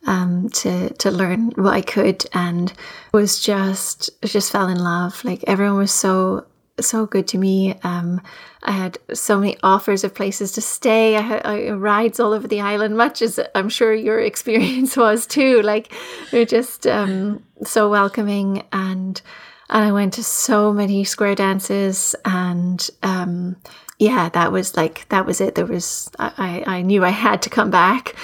um, 0.08 0.50
to 0.50 0.90
to 0.96 1.12
learn 1.12 1.52
what 1.52 1.74
I 1.74 1.82
could, 1.82 2.26
and 2.34 2.74
was 3.14 3.40
just 3.40 4.10
just 4.24 4.52
fell 4.52 4.68
in 4.68 4.80
love. 4.80 5.24
Like 5.24 5.44
everyone 5.48 5.78
was 5.78 5.92
so 5.92 6.46
so 6.80 7.06
good 7.06 7.28
to 7.28 7.38
me. 7.38 7.76
Um, 7.84 8.22
I 8.64 8.72
had 8.72 8.98
so 9.14 9.40
many 9.40 9.58
offers 9.64 10.04
of 10.04 10.14
places 10.14 10.52
to 10.54 10.62
stay. 10.62 11.16
I 11.18 11.22
had 11.22 11.46
I, 11.46 11.70
rides 11.72 12.20
all 12.20 12.34
over 12.34 12.48
the 12.48 12.62
island, 12.62 12.98
much 12.98 13.22
as 13.22 13.40
I'm 13.56 13.70
sure 13.70 13.94
your 13.94 14.20
experience 14.32 14.98
was 14.98 15.26
too. 15.26 15.62
Like 15.62 15.94
they're 16.32 16.46
just 16.46 16.88
um, 16.88 17.44
so 17.64 17.90
welcoming, 17.90 18.64
and 18.72 19.22
and 19.70 19.86
I 19.86 19.92
went 19.92 20.14
to 20.14 20.24
so 20.24 20.74
many 20.74 21.04
square 21.04 21.36
dances, 21.36 22.16
and 22.26 22.90
um, 23.04 23.58
yeah, 24.02 24.30
that 24.30 24.52
was 24.52 24.76
like 24.76 25.08
that 25.10 25.28
was 25.28 25.40
it. 25.40 25.54
There 25.54 25.68
was 25.68 26.10
I 26.18 26.64
I 26.66 26.82
knew 26.82 27.06
I 27.06 27.12
had 27.12 27.44
to 27.44 27.52
come 27.52 27.70
back 27.70 28.16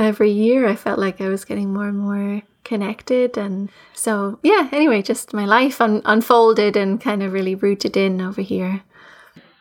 every 0.00 0.32
year. 0.32 0.66
I 0.66 0.74
felt 0.74 0.98
like 0.98 1.20
I 1.20 1.28
was 1.28 1.44
getting 1.44 1.72
more 1.72 1.86
and 1.86 1.96
more 1.96 2.42
connected. 2.64 3.38
And 3.38 3.68
so, 3.94 4.40
yeah, 4.42 4.68
anyway, 4.72 5.00
just 5.02 5.32
my 5.32 5.44
life 5.44 5.80
un- 5.80 6.02
unfolded 6.04 6.76
and 6.76 7.00
kind 7.00 7.22
of 7.22 7.32
really 7.32 7.54
rooted 7.54 7.96
in 7.96 8.20
over 8.20 8.42
here. 8.42 8.82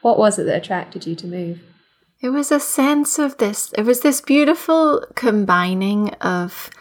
What 0.02 0.18
was 0.18 0.40
it 0.40 0.46
that 0.46 0.64
attracted 0.64 1.06
you 1.06 1.16
to 1.18 1.28
move? 1.28 1.62
It 2.22 2.30
was 2.30 2.52
a 2.52 2.60
sense 2.60 3.20
of 3.20 3.38
this, 3.38 3.72
it 3.78 3.84
was 3.84 4.02
this 4.02 4.22
beautiful 4.22 5.06
combining 5.14 6.10
of 6.16 6.72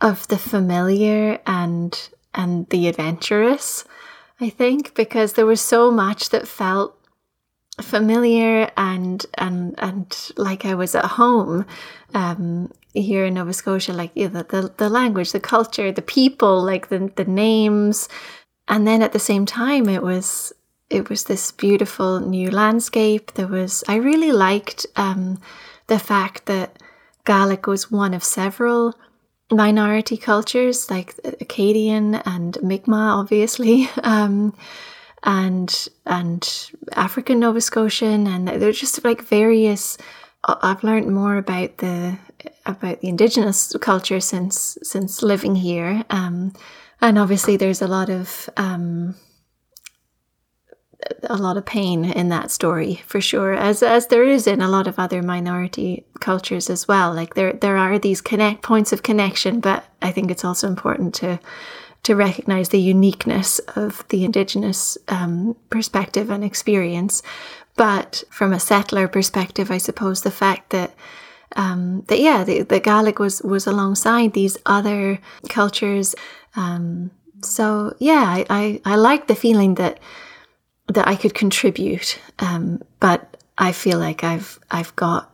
of 0.00 0.26
the 0.28 0.38
familiar 0.38 1.38
and 1.46 2.08
and 2.32 2.66
the 2.70 2.88
adventurous 2.88 3.84
i 4.40 4.48
think 4.48 4.94
because 4.94 5.34
there 5.34 5.44
was 5.44 5.60
so 5.60 5.90
much 5.90 6.30
that 6.30 6.48
felt 6.48 6.96
familiar 7.80 8.70
and 8.76 9.24
and 9.38 9.74
and 9.78 10.30
like 10.36 10.64
i 10.64 10.74
was 10.74 10.94
at 10.94 11.04
home 11.04 11.64
um 12.14 12.70
here 12.94 13.24
in 13.24 13.34
Nova 13.34 13.52
Scotia, 13.52 13.92
like 13.92 14.10
you 14.14 14.28
know, 14.28 14.42
the, 14.42 14.72
the 14.76 14.88
language, 14.88 15.32
the 15.32 15.40
culture, 15.40 15.92
the 15.92 16.02
people, 16.02 16.62
like 16.62 16.88
the 16.88 17.10
the 17.16 17.24
names, 17.24 18.08
and 18.68 18.86
then 18.86 19.02
at 19.02 19.12
the 19.12 19.18
same 19.18 19.46
time, 19.46 19.88
it 19.88 20.02
was 20.02 20.52
it 20.88 21.08
was 21.08 21.24
this 21.24 21.52
beautiful 21.52 22.20
new 22.20 22.50
landscape. 22.50 23.32
There 23.34 23.46
was 23.46 23.84
I 23.86 23.96
really 23.96 24.32
liked 24.32 24.86
um, 24.96 25.40
the 25.86 25.98
fact 25.98 26.46
that 26.46 26.82
Gaelic 27.24 27.66
was 27.66 27.90
one 27.90 28.14
of 28.14 28.24
several 28.24 28.94
minority 29.52 30.16
cultures, 30.16 30.90
like 30.90 31.14
Acadian 31.24 32.16
and 32.16 32.58
Mi'kmaq, 32.62 33.20
obviously. 33.20 33.88
Um, 34.02 34.54
and 35.22 35.88
and 36.06 36.70
African 36.94 37.40
Nova 37.40 37.60
Scotian, 37.60 38.26
and 38.26 38.48
they're 38.48 38.72
just 38.72 39.04
like 39.04 39.22
various. 39.22 39.98
I've 40.44 40.82
learned 40.82 41.12
more 41.12 41.36
about 41.36 41.78
the 41.78 42.18
about 42.64 43.00
the 43.00 43.08
indigenous 43.08 43.76
culture 43.80 44.20
since 44.20 44.78
since 44.82 45.22
living 45.22 45.56
here, 45.56 46.04
um, 46.10 46.54
and 47.00 47.18
obviously 47.18 47.56
there's 47.56 47.82
a 47.82 47.88
lot 47.88 48.08
of 48.08 48.48
um, 48.56 49.14
a 51.24 51.36
lot 51.36 51.56
of 51.56 51.66
pain 51.66 52.04
in 52.04 52.28
that 52.28 52.50
story 52.50 53.02
for 53.06 53.20
sure, 53.20 53.52
as 53.52 53.82
as 53.82 54.06
there 54.06 54.24
is 54.24 54.46
in 54.46 54.60
a 54.60 54.68
lot 54.68 54.86
of 54.86 54.98
other 54.98 55.22
minority 55.22 56.04
cultures 56.20 56.70
as 56.70 56.88
well. 56.88 57.12
Like 57.12 57.34
there 57.34 57.52
there 57.52 57.76
are 57.76 57.98
these 57.98 58.20
connect 58.20 58.62
points 58.62 58.92
of 58.92 59.02
connection, 59.02 59.60
but 59.60 59.84
I 60.02 60.10
think 60.12 60.30
it's 60.30 60.44
also 60.44 60.66
important 60.66 61.14
to 61.16 61.38
to 62.02 62.16
recognize 62.16 62.70
the 62.70 62.80
uniqueness 62.80 63.58
of 63.76 64.06
the 64.08 64.24
indigenous 64.24 64.96
um, 65.08 65.56
perspective 65.68 66.30
and 66.30 66.44
experience. 66.44 67.22
But 67.76 68.24
from 68.30 68.52
a 68.52 68.60
settler 68.60 69.08
perspective, 69.08 69.70
I 69.70 69.78
suppose 69.78 70.22
the 70.22 70.30
fact 70.30 70.70
that 70.70 70.94
um, 71.56 72.04
that 72.08 72.20
yeah, 72.20 72.44
the, 72.44 72.62
the 72.62 72.80
Gaelic 72.80 73.18
was 73.18 73.42
was 73.42 73.66
alongside 73.66 74.32
these 74.32 74.56
other 74.66 75.18
cultures. 75.48 76.14
Um, 76.56 77.10
so 77.42 77.94
yeah, 77.98 78.24
I, 78.26 78.46
I, 78.50 78.80
I 78.84 78.96
like 78.96 79.26
the 79.26 79.34
feeling 79.34 79.74
that 79.74 79.98
that 80.88 81.06
I 81.08 81.16
could 81.16 81.34
contribute, 81.34 82.18
um, 82.38 82.82
but 82.98 83.36
I 83.58 83.72
feel 83.72 83.98
like 83.98 84.24
I've 84.24 84.58
I've 84.70 84.94
got 84.96 85.29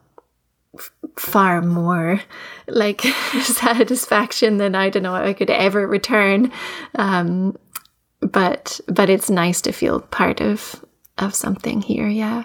f- 0.79 0.91
far 1.19 1.63
more 1.63 2.21
like 2.67 3.01
satisfaction 3.43 4.59
than 4.59 4.75
I 4.75 4.91
don't 4.91 5.03
know 5.03 5.15
I 5.15 5.33
could 5.33 5.51
ever 5.51 5.87
return. 5.87 6.53
Um, 6.95 7.57
but 8.21 8.81
but 8.89 9.11
it's 9.11 9.31
nice 9.31 9.61
to 9.63 9.73
feel 9.73 10.01
part 10.01 10.41
of 10.41 10.85
of 11.19 11.35
something 11.35 11.83
here. 11.83 12.09
Yeah. 12.09 12.45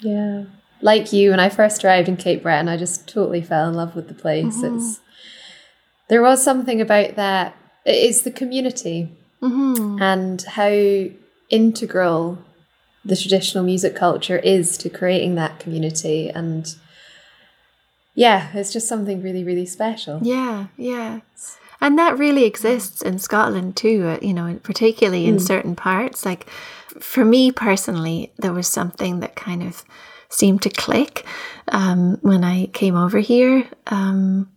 Yeah. 0.00 0.44
Like 0.80 1.12
you, 1.12 1.30
when 1.30 1.40
I 1.40 1.48
first 1.48 1.84
arrived 1.84 2.08
in 2.08 2.16
Cape 2.16 2.42
Breton, 2.42 2.68
I 2.68 2.76
just 2.76 3.08
totally 3.08 3.42
fell 3.42 3.68
in 3.68 3.74
love 3.74 3.96
with 3.96 4.06
the 4.08 4.14
place. 4.14 4.58
Mm-hmm. 4.58 4.76
It's 4.76 5.00
there 6.08 6.22
was 6.22 6.42
something 6.42 6.80
about 6.80 7.16
that. 7.16 7.56
It's 7.84 8.22
the 8.22 8.30
community 8.30 9.10
mm-hmm. 9.42 10.00
and 10.00 10.42
how 10.42 11.06
integral 11.50 12.38
the 13.04 13.16
traditional 13.16 13.64
music 13.64 13.96
culture 13.96 14.38
is 14.38 14.76
to 14.78 14.90
creating 14.90 15.34
that 15.34 15.58
community 15.58 16.28
and 16.28 16.74
yeah 18.18 18.48
it's 18.52 18.72
just 18.72 18.88
something 18.88 19.22
really 19.22 19.44
really 19.44 19.66
special 19.66 20.18
yeah 20.22 20.66
yeah 20.76 21.20
and 21.80 21.96
that 21.96 22.18
really 22.18 22.44
exists 22.44 23.00
in 23.00 23.18
Scotland 23.18 23.76
too 23.76 24.06
uh, 24.06 24.18
you 24.20 24.34
know 24.34 24.58
particularly 24.62 25.26
in 25.26 25.36
mm. 25.36 25.40
certain 25.40 25.76
parts 25.76 26.26
like 26.26 26.50
for 27.00 27.24
me 27.24 27.52
personally 27.52 28.32
there 28.38 28.52
was 28.52 28.66
something 28.66 29.20
that 29.20 29.36
kind 29.36 29.62
of 29.62 29.84
seemed 30.28 30.60
to 30.62 30.68
click 30.68 31.24
um, 31.68 32.18
when 32.22 32.42
I 32.44 32.66
came 32.66 32.96
over 32.96 33.20
here 33.20 33.68
um, 33.86 34.50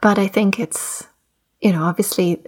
but 0.00 0.18
I 0.18 0.26
think 0.26 0.58
it's 0.58 1.06
you 1.60 1.72
know 1.72 1.82
obviously 1.82 2.42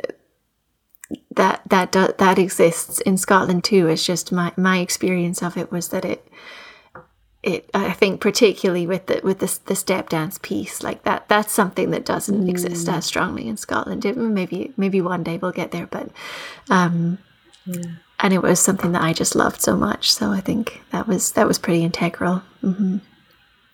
that 1.33 1.63
that 1.69 1.93
that 1.93 2.39
exists 2.39 3.01
in 3.01 3.17
Scotland 3.17 3.65
too. 3.65 3.89
It's 3.89 4.05
just 4.05 4.33
my 4.33 4.53
my 4.57 4.79
experience 4.79 5.43
of 5.43 5.57
it 5.57 5.71
was 5.71 5.89
that 5.89 6.05
it 6.05 6.27
it 7.43 7.71
I 7.73 7.93
think 7.93 8.21
particularly 8.21 8.87
with 8.87 9.07
the 9.07 9.21
with 9.25 9.39
the 9.39 9.59
the 9.67 9.75
step 9.75 10.11
dance 10.11 10.39
piece 10.43 10.83
like 10.83 11.05
that 11.05 11.27
that's 11.29 11.53
something 11.53 11.91
that 11.91 12.05
doesn't 12.05 12.45
mm. 12.45 12.51
exist 12.51 12.89
as 12.89 13.07
strongly 13.07 13.49
in 13.49 13.57
Scotland. 13.57 14.05
It, 14.05 14.17
maybe 14.17 14.73
maybe 14.77 15.01
one 15.01 15.23
day 15.23 15.39
we'll 15.39 15.53
get 15.53 15.71
there, 15.71 15.87
but 15.87 16.11
um, 16.69 17.19
yeah. 17.65 17.93
and 18.19 18.35
it 18.35 18.43
was 18.43 18.61
something 18.61 18.93
that 18.93 19.03
I 19.03 19.13
just 19.13 19.35
loved 19.35 19.63
so 19.63 19.75
much. 19.77 20.13
So 20.13 20.31
I 20.31 20.41
think 20.41 20.83
that 20.91 21.07
was 21.09 21.33
that 21.33 21.49
was 21.49 21.59
pretty 21.59 21.83
integral. 21.83 22.43
Mm-hmm. 22.63 22.99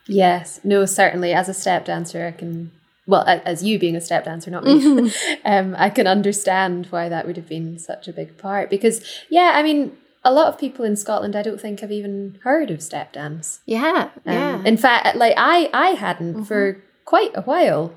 Yes, 0.06 0.60
no, 0.62 0.84
certainly 0.84 1.32
as 1.32 1.48
a 1.48 1.54
step 1.54 1.84
dancer, 1.86 2.24
I 2.26 2.30
can 2.30 2.70
well, 3.06 3.24
as 3.26 3.62
you 3.62 3.78
being 3.78 3.94
a 3.94 4.00
step 4.00 4.24
dancer, 4.24 4.50
not 4.50 4.64
me, 4.64 4.80
mm-hmm. 4.80 5.34
um, 5.44 5.76
I 5.78 5.90
can 5.90 6.06
understand 6.06 6.86
why 6.86 7.08
that 7.08 7.26
would 7.26 7.36
have 7.36 7.48
been 7.48 7.78
such 7.78 8.08
a 8.08 8.12
big 8.12 8.36
part. 8.36 8.68
Because, 8.68 9.00
yeah, 9.30 9.52
I 9.54 9.62
mean, 9.62 9.96
a 10.26 10.32
lot 10.32 10.48
of 10.48 10.58
people 10.58 10.84
in 10.84 10.96
Scotland, 10.96 11.36
I 11.36 11.42
don't 11.42 11.60
think 11.60 11.80
have 11.80 11.92
even 11.92 12.40
heard 12.42 12.70
of 12.72 12.82
step 12.82 13.12
dance. 13.12 13.60
Yeah, 13.64 14.10
um, 14.26 14.34
yeah. 14.34 14.62
In 14.64 14.76
fact, 14.76 15.16
like 15.16 15.34
I, 15.36 15.70
I 15.72 15.90
hadn't 15.90 16.34
mm-hmm. 16.34 16.42
for 16.42 16.82
quite 17.04 17.30
a 17.34 17.42
while. 17.42 17.94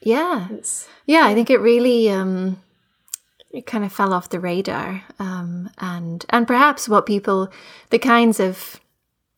Yeah, 0.00 0.48
it's, 0.50 0.88
yeah. 1.04 1.26
I 1.26 1.34
think 1.34 1.50
it 1.50 1.58
really, 1.58 2.08
um, 2.08 2.62
it 3.50 3.66
kind 3.66 3.84
of 3.84 3.92
fell 3.92 4.14
off 4.14 4.30
the 4.30 4.40
radar, 4.40 5.04
um, 5.18 5.68
and 5.76 6.24
and 6.30 6.46
perhaps 6.46 6.88
what 6.88 7.04
people, 7.04 7.50
the 7.90 7.98
kinds 7.98 8.40
of 8.40 8.80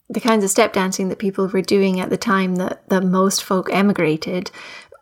the 0.09 0.21
kinds 0.21 0.45
of 0.45 0.51
step 0.51 0.73
dancing 0.73 1.09
that 1.09 1.19
people 1.19 1.49
were 1.49 1.61
doing 1.61 2.01
at 2.01 2.09
the 2.09 2.17
time 2.17 2.57
that, 2.57 2.89
that 2.89 3.03
most 3.03 3.45
folk 3.45 3.69
emigrated 3.73 4.51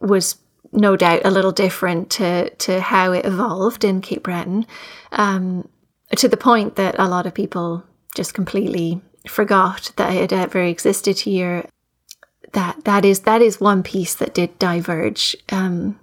was 0.00 0.36
no 0.72 0.96
doubt 0.96 1.20
a 1.24 1.30
little 1.30 1.52
different 1.52 2.10
to 2.10 2.48
to 2.50 2.80
how 2.80 3.12
it 3.12 3.26
evolved 3.26 3.84
in 3.84 4.00
Cape 4.00 4.22
Breton, 4.22 4.66
um, 5.12 5.68
to 6.14 6.28
the 6.28 6.36
point 6.36 6.76
that 6.76 6.94
a 6.98 7.08
lot 7.08 7.26
of 7.26 7.34
people 7.34 7.84
just 8.14 8.34
completely 8.34 9.00
forgot 9.28 9.92
that 9.96 10.14
it 10.14 10.32
ever 10.32 10.62
existed 10.62 11.20
here. 11.20 11.66
That 12.52 12.84
that 12.84 13.04
is 13.04 13.20
that 13.20 13.42
is 13.42 13.60
one 13.60 13.82
piece 13.82 14.14
that 14.14 14.34
did 14.34 14.58
diverge 14.58 15.36
um, 15.50 15.98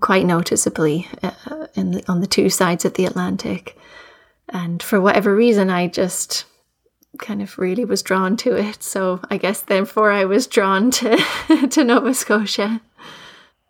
quite 0.00 0.26
noticeably 0.26 1.08
uh, 1.22 1.30
the, 1.74 2.02
on 2.08 2.20
the 2.20 2.26
two 2.26 2.48
sides 2.48 2.84
of 2.84 2.94
the 2.94 3.04
Atlantic, 3.04 3.76
and 4.48 4.82
for 4.82 5.00
whatever 5.00 5.34
reason, 5.34 5.70
I 5.70 5.88
just 5.88 6.46
kind 7.18 7.42
of 7.42 7.58
really 7.58 7.84
was 7.84 8.02
drawn 8.02 8.36
to 8.38 8.56
it. 8.56 8.82
So 8.82 9.20
I 9.30 9.36
guess 9.36 9.60
therefore 9.60 10.10
I 10.10 10.24
was 10.24 10.46
drawn 10.46 10.90
to 10.92 11.16
to 11.70 11.84
Nova 11.84 12.14
Scotia. 12.14 12.80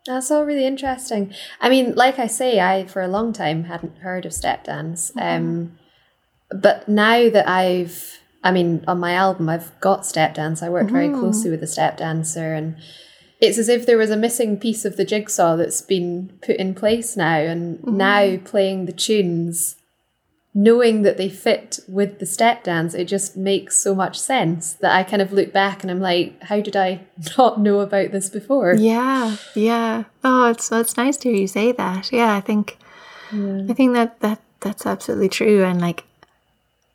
That's 0.07 0.31
all 0.31 0.45
really 0.45 0.67
interesting. 0.67 1.33
I 1.61 1.69
mean, 1.69 1.95
like 1.95 2.19
I 2.19 2.27
say, 2.27 2.61
I 2.61 2.87
for 2.87 3.03
a 3.03 3.09
long 3.09 3.33
time 3.33 3.65
hadn't 3.65 3.99
heard 3.99 4.27
of 4.27 4.33
step 4.33 4.65
dance. 4.65 5.11
Mm-hmm. 5.13 5.21
Um, 5.21 5.79
but 6.51 6.89
now 6.89 7.31
that 7.31 7.49
I've, 7.49 8.21
I 8.43 8.53
mean, 8.53 8.85
on 8.87 9.01
my 9.01 9.13
album, 9.13 9.49
I've 9.49 9.79
got 9.81 10.05
step 10.05 10.35
dance. 10.35 10.63
I 10.63 10.69
worked 10.69 10.87
mm-hmm. 10.87 10.95
very 10.95 11.09
closely 11.09 11.51
with 11.51 11.63
a 11.63 11.67
step 11.67 11.97
dancer, 11.97 12.53
and 12.53 12.77
it's 13.41 13.57
as 13.57 13.69
if 13.69 13.87
there 13.87 13.97
was 13.97 14.11
a 14.11 14.17
missing 14.17 14.59
piece 14.59 14.85
of 14.85 14.97
the 14.97 15.07
jigsaw 15.07 15.57
that's 15.57 15.81
been 15.81 16.39
put 16.43 16.57
in 16.57 16.75
place 16.75 17.17
now. 17.17 17.39
And 17.39 17.79
mm-hmm. 17.79 17.97
now 17.97 18.37
playing 18.45 18.85
the 18.85 18.93
tunes 18.93 19.77
knowing 20.55 21.03
that 21.03 21.17
they 21.17 21.29
fit 21.29 21.81
with 21.89 22.21
the 22.21 22.27
step 22.27 22.63
dance, 22.63 22.95
it 22.95 23.07
just 23.07 23.37
makes 23.37 23.77
so 23.77 23.95
much 23.95 24.19
sense 24.19 24.75
that 24.75 24.93
I 24.93 25.03
kind 25.03 25.21
of 25.21 25.33
look 25.33 25.53
back 25.53 25.83
and 25.83 25.91
I'm 25.91 26.01
like, 26.01 26.41
how 26.45 26.61
did 26.61 26.77
I 26.77 27.01
not 27.39 27.61
know 27.61 27.81
about 27.81 28.13
this 28.13 28.31
before? 28.31 28.75
Yeah, 28.75 29.37
yeah. 29.55 30.05
Oh, 30.23 30.51
it's 30.51 30.71
it's 30.71 30.97
nice 30.97 31.17
to 31.19 31.31
hear 31.31 31.39
you 31.39 31.49
say 31.49 31.73
that. 31.73 32.13
Yeah, 32.13 32.35
I 32.35 32.41
think 32.41 32.79
yeah. 33.33 33.67
I 33.69 33.73
think 33.73 33.95
that 33.95 34.21
that 34.21 34.41
that's 34.61 34.87
absolutely 34.87 35.29
true. 35.29 35.65
And 35.65 35.81
like, 35.81 36.05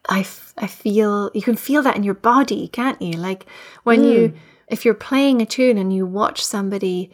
I, 0.08 0.22
f- 0.22 0.54
I 0.58 0.68
feel 0.68 1.30
you 1.34 1.42
can 1.42 1.56
feel 1.56 1.84
that 1.84 1.96
in 1.98 2.04
your 2.04 2.16
body, 2.16 2.68
can't 2.70 3.02
you? 3.02 3.14
Like 3.14 3.46
when 3.84 4.02
mm. 4.02 4.12
you 4.12 4.34
if 4.68 4.86
you're 4.86 4.94
playing 4.94 5.42
a 5.42 5.46
tune 5.46 5.78
and 5.78 5.94
you 5.94 6.06
watch 6.06 6.44
somebody 6.44 7.12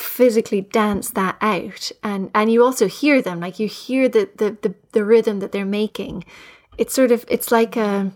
physically 0.00 0.62
dance 0.62 1.10
that 1.10 1.36
out. 1.40 1.92
And 2.02 2.30
and 2.34 2.50
you 2.50 2.64
also 2.64 2.88
hear 2.88 3.20
them 3.22 3.40
like 3.40 3.58
you 3.58 3.68
hear 3.68 4.08
the 4.08 4.28
the 4.36 4.56
the, 4.62 4.74
the 4.92 5.04
rhythm 5.04 5.40
that 5.40 5.52
they're 5.52 5.64
making. 5.64 6.24
It's 6.78 6.94
sort 6.94 7.12
of 7.12 7.24
it's 7.28 7.52
like 7.52 7.76
a 7.76 8.12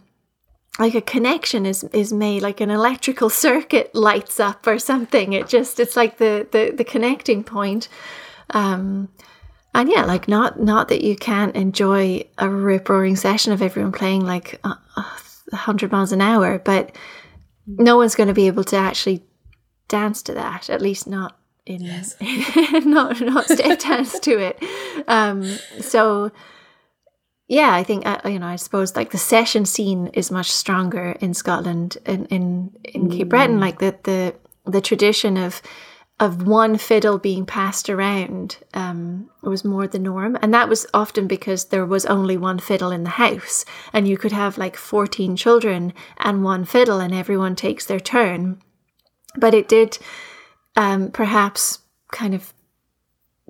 like 0.79 0.95
a 0.95 1.01
connection 1.01 1.67
is 1.67 1.85
is 1.85 2.13
made 2.13 2.43
like 2.43 2.61
an 2.61 2.71
electrical 2.71 3.31
circuit 3.47 3.95
lights 3.95 4.41
up 4.41 4.67
or 4.67 4.79
something. 4.79 5.33
It 5.33 5.49
just 5.49 5.79
it's 5.79 5.97
like 5.97 6.19
the 6.19 6.47
the, 6.51 6.73
the 6.77 6.85
connecting 6.85 7.45
point. 7.45 7.89
Um 8.51 9.09
and 9.75 9.91
yeah 9.91 10.05
like 10.05 10.29
not 10.29 10.61
not 10.61 10.89
that 10.89 11.03
you 11.03 11.17
can't 11.17 11.55
enjoy 11.57 12.25
a 12.39 12.49
rip 12.49 12.89
roaring 12.89 13.17
session 13.17 13.53
of 13.53 13.61
everyone 13.61 13.93
playing 13.93 14.25
like 14.25 14.61
a, 14.65 14.79
a 15.53 15.57
hundred 15.57 15.91
miles 15.91 16.13
an 16.13 16.21
hour 16.21 16.59
but 16.59 16.95
no 17.67 17.97
one's 17.97 18.15
going 18.15 18.29
to 18.29 18.35
be 18.35 18.47
able 18.47 18.63
to 18.63 18.77
actually 18.77 19.25
dance 19.89 20.23
to 20.23 20.35
that 20.35 20.71
at 20.71 20.81
least 20.81 21.09
not 21.09 21.39
in 21.67 21.83
yes. 21.83 22.17
not 22.85 23.21
not 23.21 23.49
step 23.49 23.79
dance 23.79 24.19
to 24.21 24.39
it. 24.39 24.63
Um, 25.09 25.45
so 25.81 26.31
yeah, 27.49 27.75
I 27.75 27.83
think 27.83 28.07
uh, 28.07 28.21
you 28.25 28.39
know. 28.39 28.47
I 28.47 28.57
suppose 28.57 28.97
like 28.97 29.11
the 29.11 29.19
session 29.19 29.65
scene 29.65 30.09
is 30.09 30.31
much 30.31 30.51
stronger 30.51 31.17
in 31.21 31.35
Scotland 31.35 31.99
in 32.07 32.27
in, 32.27 32.71
in 32.85 33.11
Cape 33.11 33.29
Breton. 33.29 33.57
Mm. 33.57 33.61
Like 33.61 33.79
the 33.79 33.97
the 34.03 34.35
the 34.65 34.81
tradition 34.81 35.37
of 35.37 35.61
of 36.21 36.47
one 36.47 36.79
fiddle 36.79 37.19
being 37.19 37.45
passed 37.45 37.91
around 37.91 38.59
um, 38.73 39.29
was 39.43 39.65
more 39.65 39.87
the 39.87 39.99
norm, 39.99 40.39
and 40.41 40.55
that 40.55 40.69
was 40.69 40.87
often 40.95 41.27
because 41.27 41.67
there 41.67 41.85
was 41.85 42.07
only 42.07 42.37
one 42.37 42.59
fiddle 42.59 42.91
in 42.91 43.05
the 43.05 43.11
house, 43.11 43.65
and 43.93 44.07
you 44.07 44.17
could 44.17 44.33
have 44.33 44.57
like 44.57 44.77
fourteen 44.77 45.37
children 45.37 45.93
and 46.19 46.45
one 46.45 46.65
fiddle, 46.65 47.01
and 47.01 47.15
everyone 47.15 47.57
takes 47.57 47.85
their 47.85 48.01
turn. 48.01 48.61
But 49.37 49.53
it 49.53 49.69
did 49.69 49.99
um, 50.77 51.11
perhaps 51.11 51.81
kind 52.13 52.35
of 52.35 52.53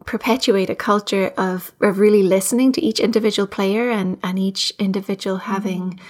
perpetuate 0.07 0.71
a 0.71 0.75
culture 0.75 1.33
of, 1.37 1.73
of 1.81 1.99
really 1.99 2.23
listening 2.23 2.73
to 2.73 2.83
each 2.83 3.01
individual 3.01 3.47
player 3.47 3.91
and, 3.91 4.19
and 4.23 4.39
each 4.39 4.73
individual 4.79 5.39
mm-hmm. 5.39 5.53
having 5.53 5.83
mm-hmm. 5.83 6.05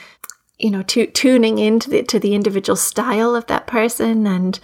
you 0.59 0.71
know 0.71 0.83
tu- 0.83 1.07
tuning 1.07 1.59
into 1.59 1.91
the 1.91 2.03
to 2.03 2.19
the 2.19 2.35
individual 2.35 2.77
style 2.77 3.37
of 3.37 3.47
that 3.47 3.67
person 3.67 4.27
and 4.27 4.59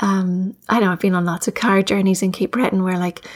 um, 0.00 0.56
I 0.68 0.80
know 0.80 0.90
I've 0.90 1.00
been 1.00 1.14
on 1.14 1.24
lots 1.24 1.48
of 1.48 1.54
car 1.54 1.82
journeys 1.82 2.22
in 2.22 2.32
Cape 2.32 2.52
Breton 2.52 2.82
where 2.82 2.98
like 2.98 3.26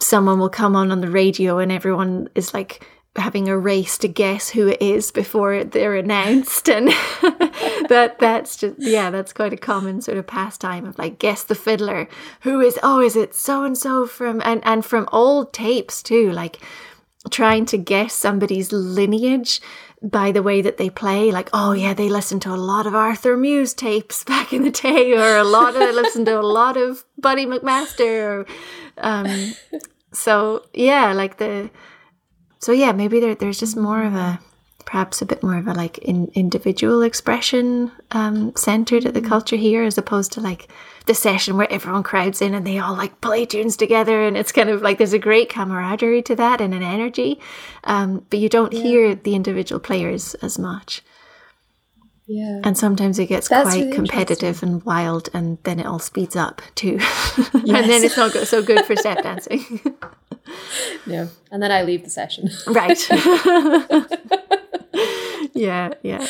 someone 0.00 0.38
will 0.38 0.48
come 0.48 0.76
on 0.76 0.90
on 0.90 1.00
the 1.00 1.10
radio 1.10 1.58
and 1.58 1.72
everyone 1.72 2.28
is 2.34 2.54
like 2.54 2.86
having 3.16 3.48
a 3.48 3.58
race 3.58 3.98
to 3.98 4.08
guess 4.08 4.50
who 4.50 4.68
it 4.68 4.80
is 4.80 5.10
before 5.10 5.64
they're 5.64 5.96
announced 5.96 6.68
and 6.68 6.88
that 7.88 8.16
that's 8.18 8.56
just 8.56 8.76
yeah 8.78 9.10
that's 9.10 9.32
quite 9.32 9.52
a 9.52 9.56
common 9.56 10.00
sort 10.00 10.18
of 10.18 10.26
pastime 10.26 10.84
of 10.84 10.98
like 10.98 11.18
guess 11.18 11.42
the 11.44 11.54
fiddler 11.54 12.08
who 12.42 12.60
is 12.60 12.78
oh 12.82 13.00
is 13.00 13.16
it 13.16 13.34
so 13.34 13.64
and 13.64 13.78
so 13.78 14.06
from 14.06 14.42
and 14.44 14.62
and 14.66 14.84
from 14.84 15.08
old 15.12 15.52
tapes 15.52 16.02
too 16.02 16.30
like 16.32 16.58
trying 17.30 17.64
to 17.66 17.78
guess 17.78 18.14
somebody's 18.14 18.72
lineage 18.72 19.60
by 20.02 20.30
the 20.32 20.42
way 20.42 20.62
that 20.62 20.76
they 20.76 20.90
play. 20.90 21.30
Like, 21.30 21.50
oh 21.52 21.72
yeah, 21.72 21.94
they 21.94 22.08
listened 22.08 22.42
to 22.42 22.50
a 22.50 22.56
lot 22.56 22.86
of 22.86 22.94
Arthur 22.94 23.36
Muise 23.36 23.74
tapes 23.74 24.24
back 24.32 24.52
in 24.52 24.62
the 24.62 24.70
day, 24.70 25.12
or 25.12 25.36
a 25.36 25.44
lot 25.44 25.74
of 25.74 25.80
they 25.80 25.92
listened 25.92 26.26
to 26.26 26.38
a 26.38 26.42
lot 26.42 26.76
of 26.76 27.04
Buddy 27.18 27.46
McMaster. 27.46 28.22
Or, 28.22 28.46
um, 28.98 29.54
so 30.12 30.64
yeah, 30.72 31.12
like 31.12 31.38
the 31.38 31.70
so 32.66 32.72
yeah, 32.72 32.90
maybe 32.90 33.20
there, 33.20 33.36
there's 33.36 33.60
just 33.60 33.76
more 33.76 34.02
of 34.02 34.16
a 34.16 34.40
perhaps 34.86 35.22
a 35.22 35.24
bit 35.24 35.40
more 35.40 35.56
of 35.56 35.68
a 35.68 35.72
like 35.72 35.98
in, 35.98 36.32
individual 36.34 37.02
expression 37.02 37.92
um, 38.10 38.56
centered 38.56 39.06
at 39.06 39.14
the 39.14 39.20
mm. 39.20 39.28
culture 39.28 39.54
here 39.54 39.84
as 39.84 39.96
opposed 39.96 40.32
to 40.32 40.40
like 40.40 40.66
the 41.06 41.14
session 41.14 41.56
where 41.56 41.72
everyone 41.72 42.02
crowds 42.02 42.42
in 42.42 42.54
and 42.54 42.66
they 42.66 42.80
all 42.80 42.96
like 42.96 43.20
play 43.20 43.46
tunes 43.46 43.76
together 43.76 44.20
and 44.20 44.36
it's 44.36 44.50
kind 44.50 44.68
of 44.68 44.82
like 44.82 44.98
there's 44.98 45.12
a 45.12 45.18
great 45.18 45.48
camaraderie 45.48 46.22
to 46.22 46.34
that 46.34 46.60
and 46.60 46.74
an 46.74 46.82
energy. 46.82 47.38
Um, 47.84 48.26
but 48.30 48.40
you 48.40 48.48
don't 48.48 48.72
yeah. 48.72 48.82
hear 48.82 49.14
the 49.14 49.36
individual 49.36 49.78
players 49.78 50.34
as 50.42 50.58
much. 50.58 51.02
Yeah. 52.26 52.62
And 52.64 52.76
sometimes 52.76 53.20
it 53.20 53.26
gets 53.26 53.46
That's 53.46 53.70
quite 53.70 53.78
really 53.78 53.92
competitive 53.92 54.64
and 54.64 54.82
wild 54.82 55.28
and 55.32 55.58
then 55.62 55.78
it 55.78 55.86
all 55.86 56.00
speeds 56.00 56.34
up 56.34 56.62
too. 56.74 56.98
And 57.54 57.88
then 57.88 58.02
it's 58.02 58.16
not 58.16 58.32
so 58.32 58.60
good 58.60 58.84
for 58.84 58.96
step 58.96 59.22
dancing 59.22 59.80
no 61.06 61.28
and 61.50 61.62
then 61.62 61.70
i 61.72 61.82
leave 61.82 62.04
the 62.04 62.10
session 62.10 62.48
right 62.66 63.08
yeah, 65.54 65.90
yeah. 66.02 66.26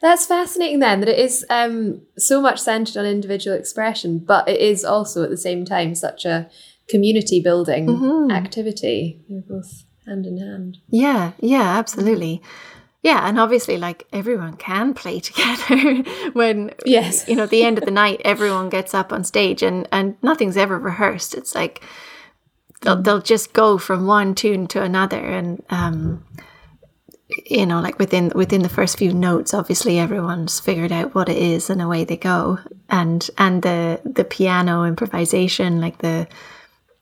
That's 0.00 0.26
fascinating 0.26 0.80
then 0.80 1.00
that 1.00 1.08
it 1.08 1.18
is 1.18 1.44
um, 1.48 2.02
so 2.18 2.40
much 2.40 2.60
centered 2.60 2.96
on 2.96 3.06
individual 3.06 3.56
expression, 3.56 4.18
but 4.18 4.48
it 4.48 4.60
is 4.60 4.84
also 4.84 5.22
at 5.22 5.30
the 5.30 5.36
same 5.36 5.64
time 5.64 5.94
such 5.94 6.24
a 6.24 6.50
community 6.88 7.40
building 7.40 7.86
mm-hmm. 7.86 8.30
activity. 8.30 9.20
They're 9.28 9.42
both 9.42 9.84
hand 10.06 10.26
in 10.26 10.38
hand. 10.38 10.78
Yeah, 10.88 11.32
yeah, 11.38 11.78
absolutely. 11.78 12.42
Yeah, 13.02 13.28
and 13.28 13.38
obviously, 13.38 13.78
like 13.78 14.06
everyone 14.12 14.56
can 14.56 14.94
play 14.94 15.20
together 15.20 16.02
when, 16.32 16.72
yes, 16.84 17.28
you 17.28 17.36
know, 17.36 17.44
at 17.44 17.50
the 17.50 17.64
end 17.64 17.78
of 17.78 17.84
the 17.84 17.90
night, 17.90 18.20
everyone 18.24 18.68
gets 18.68 18.94
up 18.94 19.12
on 19.12 19.24
stage 19.24 19.62
and 19.62 19.88
and 19.90 20.16
nothing's 20.22 20.56
ever 20.56 20.78
rehearsed. 20.78 21.34
It's 21.34 21.54
like 21.54 21.82
they'll 22.82 23.00
they'll 23.00 23.22
just 23.22 23.52
go 23.52 23.78
from 23.78 24.06
one 24.06 24.34
tune 24.34 24.66
to 24.68 24.82
another, 24.82 25.18
and 25.18 25.62
um, 25.70 26.24
you 27.46 27.64
know 27.64 27.80
like 27.80 27.98
within 27.98 28.32
within 28.34 28.62
the 28.62 28.68
first 28.68 28.98
few 28.98 29.12
notes 29.14 29.54
obviously 29.54 29.98
everyone's 29.98 30.60
figured 30.60 30.92
out 30.92 31.14
what 31.14 31.28
it 31.28 31.38
is 31.38 31.70
and 31.70 31.80
away 31.80 32.04
they 32.04 32.16
go. 32.16 32.58
And 32.88 33.28
and 33.38 33.62
the 33.62 34.00
the 34.04 34.24
piano 34.24 34.84
improvisation 34.84 35.80
like 35.80 35.98
the 35.98 36.28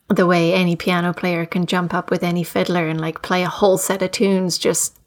the 0.08 0.26
way 0.26 0.52
any 0.52 0.76
piano 0.76 1.12
player 1.12 1.46
can 1.46 1.66
jump 1.66 1.94
up 1.94 2.10
with 2.10 2.22
any 2.22 2.44
fiddler 2.44 2.88
and 2.88 3.00
like 3.00 3.22
play 3.22 3.42
a 3.42 3.48
whole 3.48 3.78
set 3.78 4.02
of 4.02 4.10
tunes 4.10 4.58
just 4.58 4.99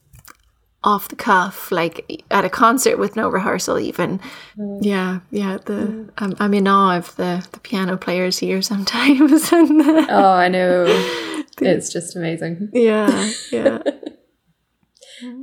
off 0.83 1.07
the 1.07 1.15
cuff 1.15 1.71
like 1.71 2.23
at 2.29 2.43
a 2.43 2.49
concert 2.49 2.97
with 2.97 3.15
no 3.15 3.29
rehearsal 3.29 3.79
even 3.79 4.19
mm. 4.57 4.79
yeah 4.81 5.19
yeah 5.31 5.57
the 5.65 5.73
mm. 5.73 6.09
I'm, 6.17 6.35
I'm 6.39 6.53
in 6.53 6.67
awe 6.67 6.97
of 6.97 7.15
the 7.15 7.47
the 7.53 7.59
piano 7.61 7.97
players 7.97 8.39
here 8.39 8.61
sometimes 8.61 9.51
and 9.51 9.79
the, 9.79 10.07
oh 10.09 10.33
i 10.33 10.49
know 10.49 10.85
it's 11.61 11.91
just 11.91 12.15
amazing 12.15 12.69
yeah 12.73 13.31
yeah. 13.51 13.79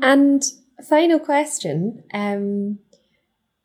And 0.03 0.43
final 0.89 1.19
question 1.19 2.05
um, 2.13 2.79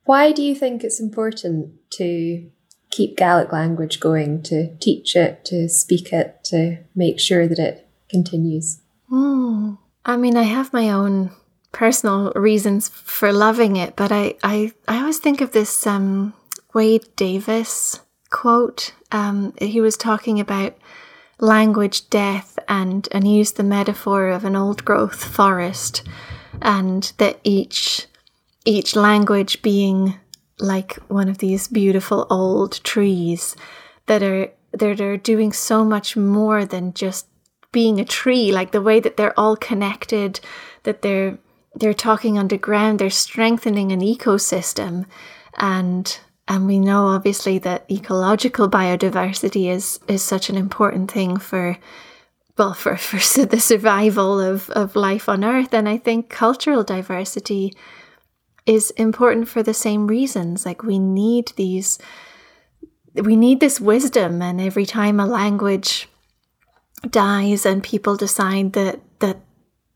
Why 0.05 0.31
do 0.31 0.41
you 0.41 0.55
think 0.55 0.83
it's 0.83 0.99
important 0.99 1.71
to 1.93 2.49
keep 2.91 3.17
Gaelic 3.17 3.51
language 3.51 3.99
going, 3.99 4.41
to 4.43 4.75
teach 4.77 5.15
it, 5.15 5.43
to 5.45 5.67
speak 5.67 6.13
it, 6.13 6.43
to 6.45 6.83
make 6.95 7.19
sure 7.19 7.47
that 7.47 7.59
it 7.59 7.87
continues? 8.09 8.81
Mm. 9.11 9.77
I 10.05 10.17
mean, 10.17 10.37
I 10.37 10.43
have 10.43 10.71
my 10.71 10.89
own 10.89 11.31
personal 11.75 12.31
reasons 12.35 12.87
for 12.87 13.33
loving 13.33 13.75
it, 13.75 13.97
but 13.97 14.09
I, 14.09 14.35
I, 14.41 14.71
I 14.87 14.99
always 14.99 15.19
think 15.19 15.41
of 15.41 15.51
this 15.51 15.85
um, 15.85 16.33
Wade 16.73 17.05
Davis 17.17 17.99
quote. 18.29 18.93
Um, 19.11 19.53
he 19.59 19.81
was 19.81 19.97
talking 19.97 20.39
about 20.39 20.77
language 21.37 22.09
death 22.09 22.57
and 22.69 23.09
and 23.11 23.29
used 23.29 23.57
the 23.57 23.63
metaphor 23.63 24.29
of 24.29 24.45
an 24.45 24.55
old 24.55 24.85
growth 24.85 25.21
forest 25.21 26.01
and 26.61 27.11
that 27.17 27.41
each 27.43 28.07
each 28.63 28.95
language 28.95 29.61
being 29.61 30.17
like 30.59 30.93
one 31.09 31.27
of 31.27 31.39
these 31.39 31.67
beautiful 31.67 32.25
old 32.29 32.81
trees 32.85 33.53
that 34.05 34.23
are 34.23 34.49
that 34.71 35.01
are 35.01 35.17
doing 35.17 35.51
so 35.51 35.83
much 35.83 36.15
more 36.15 36.63
than 36.63 36.93
just 36.93 37.27
being 37.73 37.99
a 37.99 38.05
tree 38.05 38.53
like 38.53 38.71
the 38.71 38.81
way 38.81 39.01
that 39.01 39.17
they're 39.17 39.37
all 39.37 39.57
connected 39.57 40.39
that 40.83 41.01
they're 41.01 41.37
they're 41.75 41.93
talking 41.93 42.37
underground 42.37 42.99
they're 42.99 43.09
strengthening 43.09 43.91
an 43.91 44.01
ecosystem 44.01 45.05
and 45.57 46.19
and 46.47 46.67
we 46.67 46.79
know 46.79 47.07
obviously 47.07 47.57
that 47.57 47.89
ecological 47.89 48.69
biodiversity 48.69 49.69
is 49.69 49.99
is 50.07 50.21
such 50.21 50.49
an 50.49 50.55
important 50.55 51.11
thing 51.11 51.37
for 51.37 51.77
well 52.57 52.73
for, 52.73 52.95
for 52.97 53.45
the 53.45 53.59
survival 53.59 54.39
of, 54.39 54.69
of 54.71 54.95
life 54.95 55.27
on 55.27 55.43
earth 55.43 55.73
and 55.73 55.87
i 55.89 55.97
think 55.97 56.29
cultural 56.29 56.83
diversity 56.83 57.73
is 58.65 58.91
important 58.91 59.47
for 59.47 59.61
the 59.61 59.73
same 59.73 60.07
reasons. 60.07 60.65
Like 60.65 60.83
we 60.83 60.99
need 60.99 61.53
these 61.55 61.99
we 63.13 63.37
need 63.37 63.61
this 63.61 63.79
wisdom 63.79 64.41
and 64.41 64.59
every 64.59 64.85
time 64.85 65.21
a 65.21 65.25
language 65.25 66.09
dies 67.09 67.65
and 67.65 67.81
people 67.81 68.17
decide 68.17 68.73
that 68.73 68.99
that 69.19 69.37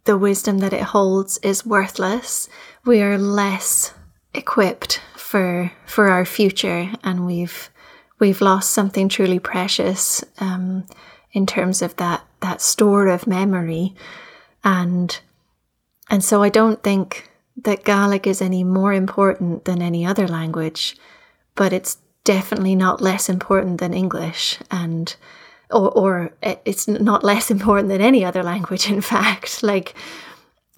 the 0.09 0.17
wisdom 0.17 0.57
that 0.57 0.73
it 0.73 0.81
holds 0.81 1.37
is 1.43 1.67
worthless. 1.67 2.49
We 2.83 2.99
are 2.99 3.19
less 3.19 3.93
equipped 4.33 4.99
for 5.15 5.71
for 5.85 6.09
our 6.09 6.25
future, 6.25 6.89
and 7.03 7.27
we've 7.27 7.69
we've 8.17 8.41
lost 8.41 8.71
something 8.71 9.07
truly 9.07 9.37
precious 9.37 10.23
um, 10.39 10.87
in 11.31 11.45
terms 11.45 11.83
of 11.83 11.95
that 11.97 12.25
that 12.39 12.59
store 12.59 13.05
of 13.05 13.27
memory, 13.27 13.93
and 14.63 15.19
and 16.09 16.23
so 16.23 16.41
I 16.41 16.49
don't 16.49 16.81
think 16.81 17.29
that 17.65 17.85
Gaelic 17.85 18.25
is 18.25 18.41
any 18.41 18.63
more 18.63 18.93
important 18.93 19.65
than 19.65 19.79
any 19.79 20.07
other 20.07 20.27
language, 20.27 20.97
but 21.53 21.71
it's 21.71 21.99
definitely 22.23 22.73
not 22.73 22.99
less 22.99 23.29
important 23.29 23.79
than 23.79 23.93
English, 23.93 24.57
and 24.71 25.15
or 25.71 25.89
or 25.91 26.33
it's 26.41 26.87
not 26.87 27.23
less 27.23 27.51
important 27.55 27.89
than 27.89 28.01
any 28.01 28.23
other 28.23 28.43
language. 28.43 28.89
In 28.89 29.01
fact, 29.01 29.63
like 29.71 29.95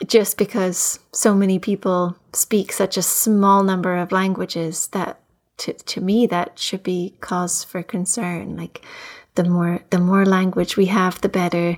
just 0.07 0.37
because 0.37 0.99
so 1.11 1.35
many 1.35 1.59
people 1.59 2.15
speak 2.33 2.71
such 2.71 2.97
a 2.97 3.01
small 3.01 3.63
number 3.63 3.97
of 3.97 4.11
languages 4.11 4.87
that 4.87 5.19
to, 5.57 5.73
to 5.73 6.01
me 6.01 6.25
that 6.27 6.57
should 6.57 6.81
be 6.81 7.15
cause 7.21 7.63
for 7.63 7.83
concern 7.83 8.57
like 8.57 8.83
the 9.35 9.43
more 9.43 9.83
the 9.91 9.99
more 9.99 10.25
language 10.25 10.75
we 10.75 10.87
have 10.87 11.21
the 11.21 11.29
better 11.29 11.77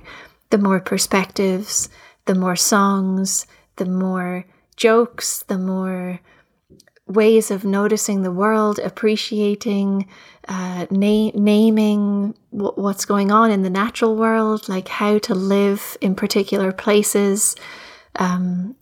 the 0.50 0.56
more 0.56 0.80
perspectives 0.80 1.90
the 2.24 2.34
more 2.34 2.56
songs 2.56 3.46
the 3.76 3.84
more 3.84 4.46
jokes 4.76 5.42
the 5.42 5.58
more 5.58 6.20
ways 7.06 7.50
of 7.50 7.64
noticing 7.64 8.22
the 8.22 8.32
world 8.32 8.78
appreciating 8.78 10.08
uh, 10.48 10.86
na- 10.90 11.30
naming 11.34 12.34
w- 12.52 12.72
what's 12.76 13.04
going 13.04 13.30
on 13.30 13.50
in 13.50 13.62
the 13.62 13.70
natural 13.70 14.16
world 14.16 14.68
like 14.68 14.88
how 14.88 15.18
to 15.18 15.34
live 15.34 15.98
in 16.00 16.14
particular 16.14 16.72
places 16.72 17.56
um, 18.16 18.74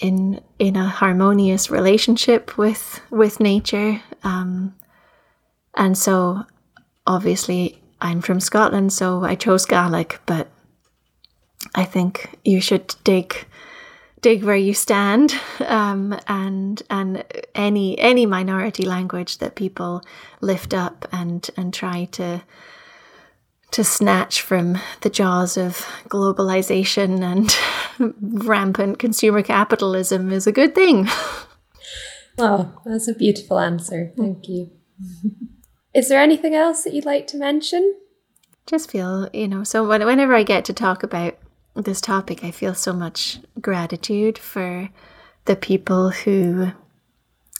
in 0.00 0.40
in 0.58 0.76
a 0.76 0.88
harmonious 0.88 1.70
relationship 1.70 2.56
with 2.56 3.00
with 3.10 3.40
nature. 3.40 4.00
Um, 4.22 4.74
and 5.74 5.96
so, 5.96 6.44
obviously, 7.06 7.80
I'm 8.00 8.20
from 8.20 8.40
Scotland, 8.40 8.92
so 8.92 9.24
I 9.24 9.34
chose 9.34 9.66
Gaelic. 9.66 10.20
But 10.26 10.48
I 11.74 11.84
think 11.84 12.38
you 12.44 12.60
should 12.60 12.94
dig 13.04 13.46
dig 14.20 14.44
where 14.44 14.56
you 14.56 14.74
stand, 14.74 15.34
um, 15.66 16.18
and 16.26 16.82
and 16.90 17.24
any 17.54 17.98
any 17.98 18.26
minority 18.26 18.84
language 18.84 19.38
that 19.38 19.54
people 19.54 20.02
lift 20.40 20.74
up 20.74 21.06
and 21.12 21.48
and 21.56 21.72
try 21.72 22.06
to 22.12 22.42
to 23.70 23.84
snatch 23.84 24.42
from 24.42 24.78
the 25.02 25.10
jaws 25.10 25.56
of 25.56 25.86
globalization 26.08 27.22
and 27.22 28.14
rampant 28.44 28.98
consumer 28.98 29.42
capitalism 29.42 30.32
is 30.32 30.46
a 30.46 30.52
good 30.52 30.74
thing. 30.74 31.08
Oh, 32.38 32.80
that's 32.84 33.06
a 33.06 33.14
beautiful 33.14 33.58
answer. 33.58 34.12
Thank 34.16 34.48
you. 34.48 34.70
Is 35.94 36.08
there 36.08 36.20
anything 36.20 36.54
else 36.54 36.84
that 36.84 36.94
you'd 36.94 37.04
like 37.04 37.26
to 37.28 37.36
mention? 37.36 37.96
Just 38.66 38.90
feel, 38.90 39.28
you 39.32 39.48
know, 39.48 39.64
so 39.64 39.86
whenever 39.86 40.34
I 40.34 40.42
get 40.42 40.64
to 40.66 40.72
talk 40.72 41.02
about 41.02 41.36
this 41.80 42.00
topic, 42.00 42.44
I 42.44 42.50
feel 42.50 42.74
so 42.74 42.92
much 42.92 43.38
gratitude 43.60 44.38
for 44.38 44.88
the 45.44 45.56
people 45.56 46.10
who 46.10 46.72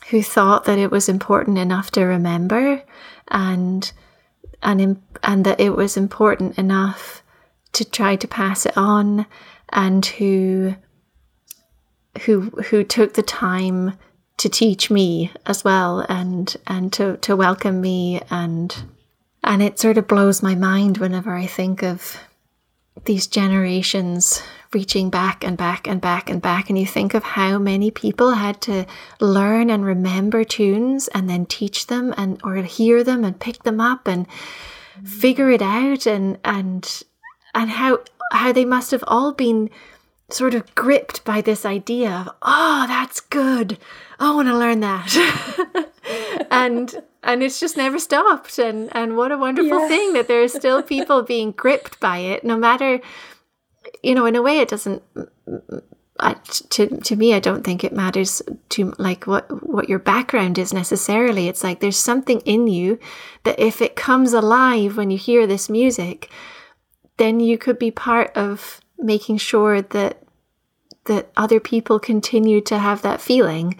who 0.08 0.22
thought 0.22 0.64
that 0.64 0.78
it 0.78 0.90
was 0.90 1.08
important 1.08 1.58
enough 1.58 1.90
to 1.92 2.04
remember 2.04 2.82
and 3.28 3.92
and 4.62 5.00
and 5.22 5.44
that 5.44 5.60
it 5.60 5.70
was 5.70 5.96
important 5.96 6.58
enough 6.58 7.22
to 7.72 7.84
try 7.84 8.16
to 8.16 8.26
pass 8.26 8.66
it 8.66 8.76
on 8.76 9.26
and 9.70 10.04
who 10.06 10.74
who 12.22 12.42
who 12.70 12.82
took 12.82 13.14
the 13.14 13.22
time 13.22 13.92
to 14.36 14.48
teach 14.48 14.90
me 14.90 15.30
as 15.46 15.62
well 15.64 16.00
and 16.08 16.56
and 16.66 16.92
to 16.92 17.16
to 17.18 17.36
welcome 17.36 17.80
me 17.80 18.20
and 18.30 18.84
and 19.44 19.62
it 19.62 19.78
sort 19.78 19.98
of 19.98 20.08
blows 20.08 20.42
my 20.42 20.54
mind 20.54 20.98
whenever 20.98 21.34
I 21.34 21.46
think 21.46 21.82
of 21.82 22.18
these 23.05 23.26
generations 23.26 24.42
reaching 24.72 25.11
back 25.11 25.42
and 25.42 25.57
back 25.57 25.86
and 25.88 26.01
back 26.01 26.30
and 26.30 26.40
back 26.40 26.68
and 26.68 26.78
you 26.78 26.86
think 26.86 27.14
of 27.14 27.22
how 27.22 27.59
many 27.59 27.90
people 27.90 28.32
had 28.32 28.61
to 28.61 28.86
learn 29.20 29.68
and 29.68 29.84
remember 29.84 30.44
tunes 30.44 31.09
and 31.09 31.28
then 31.28 31.44
teach 31.44 31.88
them 31.88 32.14
and 32.16 32.40
or 32.44 32.57
hear 32.57 33.03
them 33.03 33.24
and 33.24 33.40
pick 33.40 33.62
them 33.64 33.80
up 33.80 34.07
and 34.07 34.26
figure 35.05 35.51
it 35.51 35.62
out 35.62 36.07
and 36.07 36.38
and 36.44 37.03
and 37.55 37.70
how 37.70 37.98
how 38.32 38.53
they 38.53 38.64
must 38.64 38.92
have 38.92 39.03
all 39.09 39.32
been 39.32 39.68
sort 40.33 40.55
of 40.55 40.74
gripped 40.74 41.24
by 41.24 41.41
this 41.41 41.64
idea 41.64 42.11
of 42.11 42.35
oh 42.43 42.85
that's 42.87 43.20
good. 43.20 43.78
I 44.18 44.35
want 44.35 44.49
to 44.49 44.57
learn 44.57 44.81
that. 44.81 45.87
And 46.51 47.03
and 47.22 47.43
it's 47.43 47.61
just 47.61 47.76
never 47.76 47.99
stopped. 47.99 48.59
And 48.59 48.95
and 48.95 49.16
what 49.16 49.31
a 49.31 49.39
wonderful 49.39 49.81
yeah. 49.81 49.89
thing 49.89 50.12
that 50.14 50.28
there 50.28 50.43
are 50.43 50.49
still 50.49 50.83
people 50.95 51.22
being 51.22 51.53
gripped 51.53 52.01
by 52.01 52.18
it 52.18 52.45
no 52.45 52.57
matter 52.57 53.01
you 54.03 54.14
know 54.14 54.26
in 54.26 54.37
a 54.37 54.43
way 54.43 54.59
it 54.59 54.68
doesn't 54.68 55.03
I, 56.18 56.35
to 56.35 56.89
to 56.89 57.16
me 57.16 57.35
I 57.35 57.41
don't 57.41 57.64
think 57.64 57.83
it 57.83 57.93
matters 57.93 58.43
to 58.70 58.95
like 58.99 59.26
what 59.26 59.66
what 59.66 59.89
your 59.89 59.99
background 59.99 60.59
is 60.59 60.72
necessarily. 60.72 61.49
It's 61.49 61.64
like 61.64 61.81
there's 61.81 61.97
something 61.97 62.41
in 62.41 62.66
you 62.66 62.99
that 63.45 63.59
if 63.59 63.81
it 63.81 63.97
comes 63.97 64.33
alive 64.33 64.97
when 64.97 65.11
you 65.11 65.18
hear 65.18 65.47
this 65.47 65.70
music 65.70 66.31
then 67.16 67.39
you 67.39 67.59
could 67.59 67.78
be 67.78 67.91
part 67.91 68.35
of 68.37 68.81
making 69.01 69.38
sure 69.38 69.82
that 69.82 70.22
that 71.07 71.30
other 71.36 71.59
people 71.61 71.98
continue 71.98 72.61
to 72.61 72.78
have 72.78 73.03
that 73.03 73.20
feeling 73.20 73.78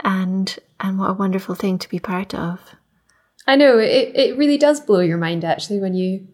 and 0.00 0.58
and 0.78 0.98
what 0.98 1.10
a 1.10 1.14
wonderful 1.14 1.54
thing 1.54 1.78
to 1.78 1.88
be 1.88 1.98
part 1.98 2.34
of. 2.34 2.60
I 3.46 3.56
know 3.56 3.78
it, 3.78 4.12
it 4.14 4.38
really 4.38 4.58
does 4.58 4.80
blow 4.80 5.00
your 5.00 5.18
mind 5.18 5.44
actually 5.44 5.80
when 5.80 5.94
you 5.94 6.28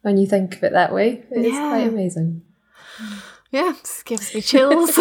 when 0.00 0.16
you 0.16 0.26
think 0.26 0.56
of 0.56 0.64
it 0.64 0.72
that 0.72 0.92
way. 0.92 1.24
It's 1.30 1.54
yeah. 1.54 1.68
quite 1.68 1.86
amazing. 1.86 2.42
Yeah 3.50 3.74
this 3.80 4.02
gives 4.02 4.34
me 4.34 4.40
chills 4.40 4.96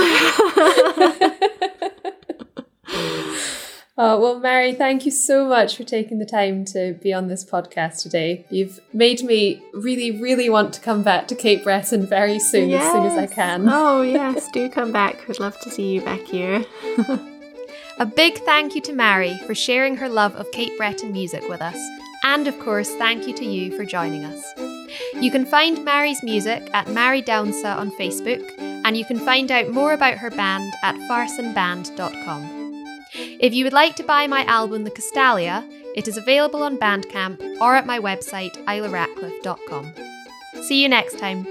Oh, 3.98 4.20
well, 4.20 4.40
Màiri, 4.40 4.78
thank 4.78 5.06
you 5.06 5.12
so 5.12 5.46
much 5.46 5.76
for 5.76 5.84
taking 5.84 6.18
the 6.18 6.26
time 6.26 6.64
to 6.66 6.98
be 7.02 7.12
on 7.12 7.28
this 7.28 7.44
podcast 7.44 8.02
today. 8.02 8.46
You've 8.50 8.80
made 8.94 9.22
me 9.22 9.62
really, 9.74 10.12
really 10.12 10.50
want 10.50 10.74
to 10.74 10.82
come 10.82 11.04
back 11.04 11.28
to 11.28 11.36
Cape 11.36 11.64
Breton 11.64 12.08
very 12.08 12.40
soon, 12.40 12.70
yes. 12.70 12.86
as 12.86 12.92
soon 12.92 13.06
as 13.06 13.18
I 13.18 13.28
can. 13.28 13.68
Oh, 13.70 14.02
yes, 14.02 14.50
do 14.52 14.70
come 14.70 14.92
back. 14.92 15.28
We'd 15.28 15.40
love 15.40 15.60
to 15.60 15.70
see 15.70 15.94
you 15.94 16.02
back 16.02 16.22
here. 16.22 16.66
A 18.00 18.06
big 18.06 18.40
thank 18.40 18.76
you 18.76 18.82
to 18.82 18.94
Màiri 18.94 19.46
for 19.46 19.54
sharing 19.54 19.98
her 19.98 20.10
love 20.10 20.36
of 20.36 20.52
Cape 20.52 20.76
Breton 20.78 21.12
music 21.12 21.48
with 21.50 21.62
us. 21.62 21.78
And 22.24 22.48
of 22.48 22.58
course, 22.60 22.90
thank 22.96 23.28
you 23.28 23.34
to 23.36 23.46
you 23.46 23.76
for 23.76 23.84
joining 23.84 24.24
us. 24.24 24.44
You 25.22 25.32
can 25.32 25.46
find 25.46 25.78
Màiri's 25.80 26.24
music 26.24 26.70
at 26.74 26.88
Màiri 26.88 27.24
Downsa 27.24 27.78
on 27.78 27.92
Facebook, 27.92 28.44
and 28.60 28.96
you 28.96 29.06
can 29.06 29.20
find 29.20 29.52
out 29.52 29.70
more 29.70 29.94
about 29.94 30.18
her 30.18 30.32
band 30.32 30.74
at 30.84 30.96
farsonband.com. 31.10 32.61
If 33.14 33.54
you 33.54 33.64
would 33.66 33.74
like 33.74 33.96
to 33.98 34.04
buy 34.04 34.28
my 34.28 34.46
album, 34.46 34.84
The 34.84 34.92
Castalia, 34.92 35.68
it 35.96 36.08
is 36.08 36.18
available 36.18 36.64
on 36.64 36.78
Bandcamp 36.78 37.60
or 37.60 37.76
at 37.76 37.86
my 37.86 38.00
website, 38.00 38.56
islaratcliff.com. 38.66 39.94
See 40.64 40.82
you 40.82 40.90
next 40.90 41.20
time. 41.20 41.46